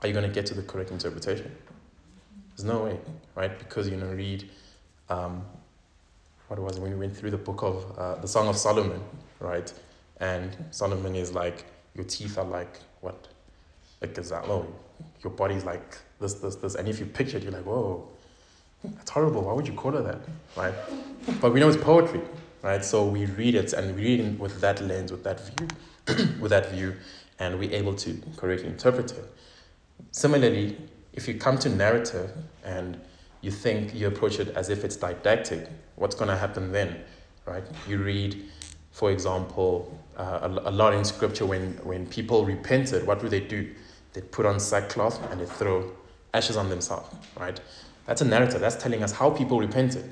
[0.00, 1.50] are you going to get to the correct interpretation?
[2.50, 2.98] There's no way,
[3.34, 3.58] right?
[3.58, 4.48] Because you're going to read,
[5.08, 5.44] um,
[6.48, 9.02] what was it, when we went through the book of uh, the Song of Solomon,
[9.40, 9.72] right?
[10.20, 11.64] And Solomon is like,
[11.94, 13.28] your teeth are like what?
[14.02, 14.44] A gazelle.
[14.48, 14.66] Oh,
[15.22, 16.74] your body's like this, this, this.
[16.74, 18.08] And if you picture it, you're like, whoa,
[18.84, 19.42] that's horrible.
[19.42, 20.20] Why would you call it that?
[20.56, 20.74] Right?
[21.40, 22.20] But we know it's poetry,
[22.62, 22.84] right?
[22.84, 25.68] So we read it and we read it with that lens, with that view,
[26.40, 26.94] with that view,
[27.38, 29.32] and we're able to correctly interpret it.
[30.12, 30.76] Similarly,
[31.12, 32.30] if you come to narrative
[32.64, 33.00] and
[33.40, 37.00] you think you approach it as if it's didactic, what's going to happen then,
[37.46, 37.64] right?
[37.88, 38.44] You read,
[38.96, 43.40] for example, uh, a, a lot in scripture when, when people repented, what do they
[43.40, 43.70] do?
[44.14, 45.92] They put on sackcloth and they throw
[46.32, 47.60] ashes on themselves, right?
[48.06, 48.58] That's a narrative.
[48.58, 50.10] That's telling us how people repented,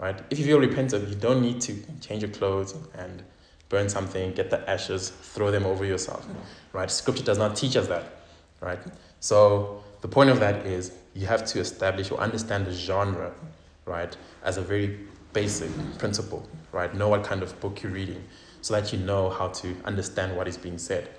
[0.00, 0.20] right?
[0.30, 3.22] If you feel repentant, you don't need to change your clothes and
[3.68, 6.26] burn something, get the ashes, throw them over yourself,
[6.72, 6.90] right?
[6.90, 8.16] Scripture does not teach us that,
[8.60, 8.80] right?
[9.20, 13.32] So the point of that is you have to establish or understand the genre,
[13.86, 16.94] right, as a very basic principle, right?
[16.94, 18.24] Know what kind of book you're reading
[18.62, 21.10] so that you know how to understand what is being said.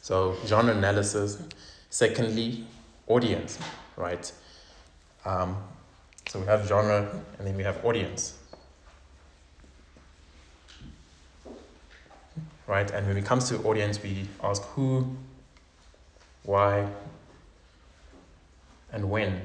[0.00, 1.42] So, genre analysis.
[1.90, 2.64] Secondly,
[3.06, 3.58] audience,
[3.96, 4.32] right?
[5.26, 5.56] Um,
[6.28, 8.38] so we have genre and then we have audience.
[12.66, 12.90] Right?
[12.90, 15.14] And when it comes to audience, we ask who,
[16.44, 16.88] why,
[18.92, 19.42] and when.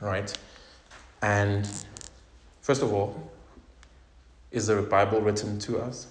[0.00, 0.36] Right?
[1.22, 1.68] And
[2.60, 3.30] first of all,
[4.50, 6.08] is the Bible written to us?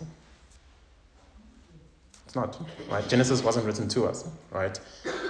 [2.25, 2.57] It's not,
[2.89, 3.07] right?
[3.09, 4.79] Genesis wasn't written to us, right?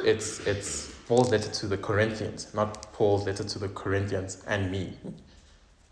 [0.03, 4.93] It's it's Paul's letter to the Corinthians, not Paul's letter to the Corinthians and me,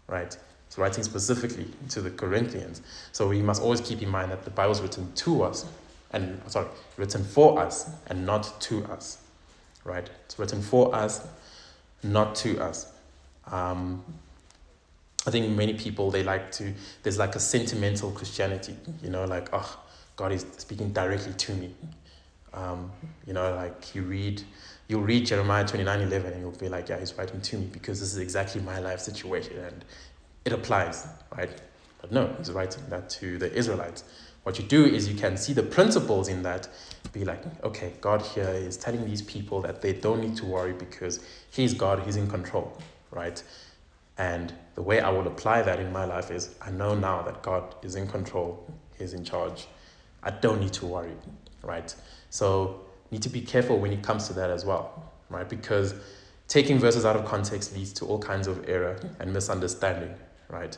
[0.07, 0.37] right?
[0.67, 2.83] It's writing specifically to the Corinthians.
[3.11, 5.65] So we must always keep in mind that the Bible is written to us,
[6.11, 9.17] and sorry, written for us and not to us,
[9.83, 10.07] right?
[10.25, 11.27] It's written for us,
[12.03, 12.91] not to us.
[13.47, 14.03] Um,
[15.27, 16.73] I think many people they like to.
[17.03, 19.79] There's like a sentimental Christianity, you know, like oh,
[20.15, 21.73] God is speaking directly to me.
[22.53, 22.91] Um,
[23.27, 24.41] you know, like you read,
[24.87, 27.99] you'll read Jeremiah 29 11 and you'll be like, yeah, he's writing to me because
[27.99, 29.85] this is exactly my life situation and
[30.45, 31.49] it applies, right?
[32.01, 34.03] But no, he's writing that to the Israelites.
[34.43, 36.67] What you do is you can see the principles in that,
[37.11, 40.73] be like, okay, God here is telling these people that they don't need to worry
[40.73, 41.19] because
[41.51, 42.77] He's God, He's in control,
[43.11, 43.41] right?
[44.17, 47.41] And the way I will apply that in my life is I know now that
[47.41, 49.67] God is in control, He's in charge.
[50.21, 51.15] I don't need to worry,
[51.63, 51.93] right?
[52.29, 52.81] So
[53.11, 55.47] need to be careful when it comes to that as well, right?
[55.47, 55.95] Because
[56.47, 60.13] taking verses out of context leads to all kinds of error and misunderstanding,
[60.49, 60.77] right?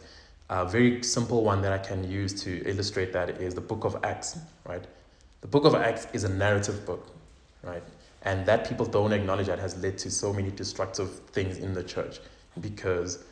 [0.50, 3.98] A very simple one that I can use to illustrate that is the book of
[4.04, 4.86] Acts, right?
[5.42, 7.08] The book of Acts is a narrative book,
[7.64, 7.84] right?
[8.24, 11.84] And that people don't acknowledge that has led to so many destructive things in the
[11.84, 12.20] church
[12.60, 13.24] because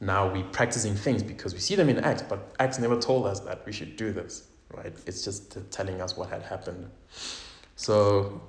[0.00, 3.40] now we're practicing things because we see them in Acts, but Acts never told us
[3.40, 4.92] that we should do this, right?
[5.06, 6.90] It's just telling us what had happened.
[7.76, 8.40] So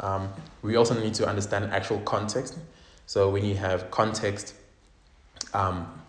[0.00, 0.32] um,
[0.62, 2.56] we also need to understand actual context.
[3.06, 4.54] So when you have context,
[5.54, 6.02] um,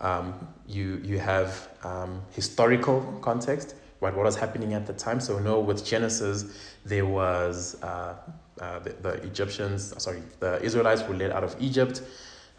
[0.00, 4.14] um, you you have um, historical context, right?
[4.14, 5.20] What was happening at the time?
[5.20, 8.14] So know with Genesis, there was uh,
[8.60, 12.02] uh, the, the Egyptians, sorry, the Israelites were led out of Egypt.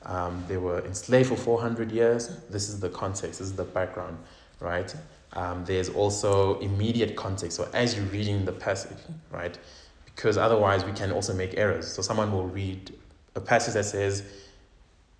[0.03, 2.29] Um, they were enslaved for 400 years.
[2.49, 4.17] This is the context, this is the background,
[4.59, 4.93] right?
[5.33, 7.57] Um, there's also immediate context.
[7.57, 8.97] So as you're reading the passage,
[9.31, 9.57] right?
[10.05, 11.91] Because otherwise we can also make errors.
[11.91, 12.93] So someone will read
[13.35, 14.23] a passage that says,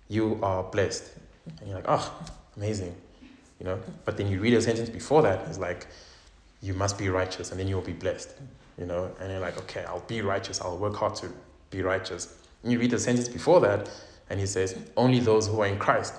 [0.08, 1.12] You are blessed.
[1.60, 2.94] And you're like, Oh, amazing.
[3.60, 3.80] You know?
[4.04, 5.86] But then you read a sentence before that, it's like,
[6.60, 8.34] You must be righteous and then you'll be blessed.
[8.78, 9.10] You know?
[9.20, 10.60] And you're like, Okay, I'll be righteous.
[10.60, 11.28] I'll work hard to
[11.70, 12.38] be righteous.
[12.62, 13.88] And you read the sentence before that,
[14.30, 16.14] and he says, Only those who are in Christ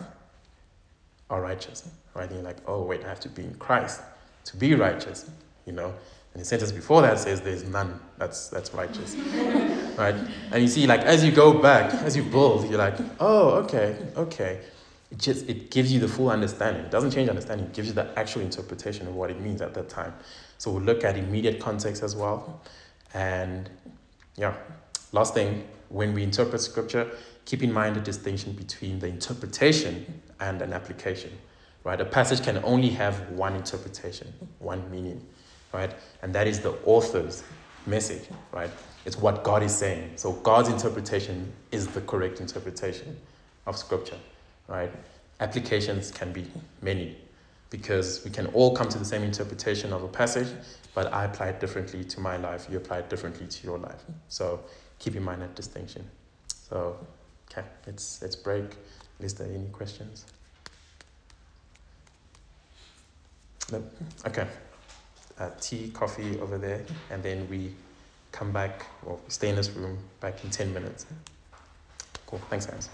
[1.29, 1.89] are righteous.
[2.13, 2.25] Right?
[2.25, 4.01] And you're like, oh wait, I have to be in Christ
[4.45, 5.29] to be righteous,
[5.65, 5.93] you know.
[6.33, 9.15] And the sentence before that says there's none that's that's righteous.
[9.97, 10.15] right?
[10.51, 13.97] And you see, like as you go back, as you build, you're like, oh, okay,
[14.15, 14.59] okay.
[15.11, 16.85] It just it gives you the full understanding.
[16.85, 19.73] It doesn't change understanding, it gives you the actual interpretation of what it means at
[19.73, 20.13] that time.
[20.57, 22.61] So we'll look at immediate context as well.
[23.13, 23.69] And
[24.35, 24.53] yeah,
[25.11, 27.09] last thing, when we interpret scripture,
[27.45, 31.31] keep in mind the distinction between the interpretation and an application,
[31.83, 31.99] right?
[31.99, 35.25] A passage can only have one interpretation, one meaning,
[35.73, 35.91] right?
[36.21, 37.43] And that is the author's
[37.87, 38.69] message, right?
[39.05, 40.11] It's what God is saying.
[40.15, 43.17] So God's interpretation is the correct interpretation
[43.65, 44.17] of scripture,
[44.69, 44.91] right?
[45.41, 46.45] Applications can be
[46.81, 47.17] many
[47.69, 50.47] because we can all come to the same interpretation of a passage,
[50.95, 54.03] but I apply it differently to my life, you apply it differently to your life.
[54.29, 54.61] So
[54.99, 56.09] keep in mind that distinction.
[56.47, 56.97] So
[57.51, 58.75] Okay, let's let's break.
[59.19, 60.25] Is there any questions?
[63.71, 63.91] Nope.
[64.25, 64.47] Okay.
[65.37, 67.73] Uh, tea, coffee over there, and then we
[68.31, 71.05] come back or stay in this room back in 10 minutes.
[72.27, 72.39] Cool.
[72.49, 72.89] Thanks, guys.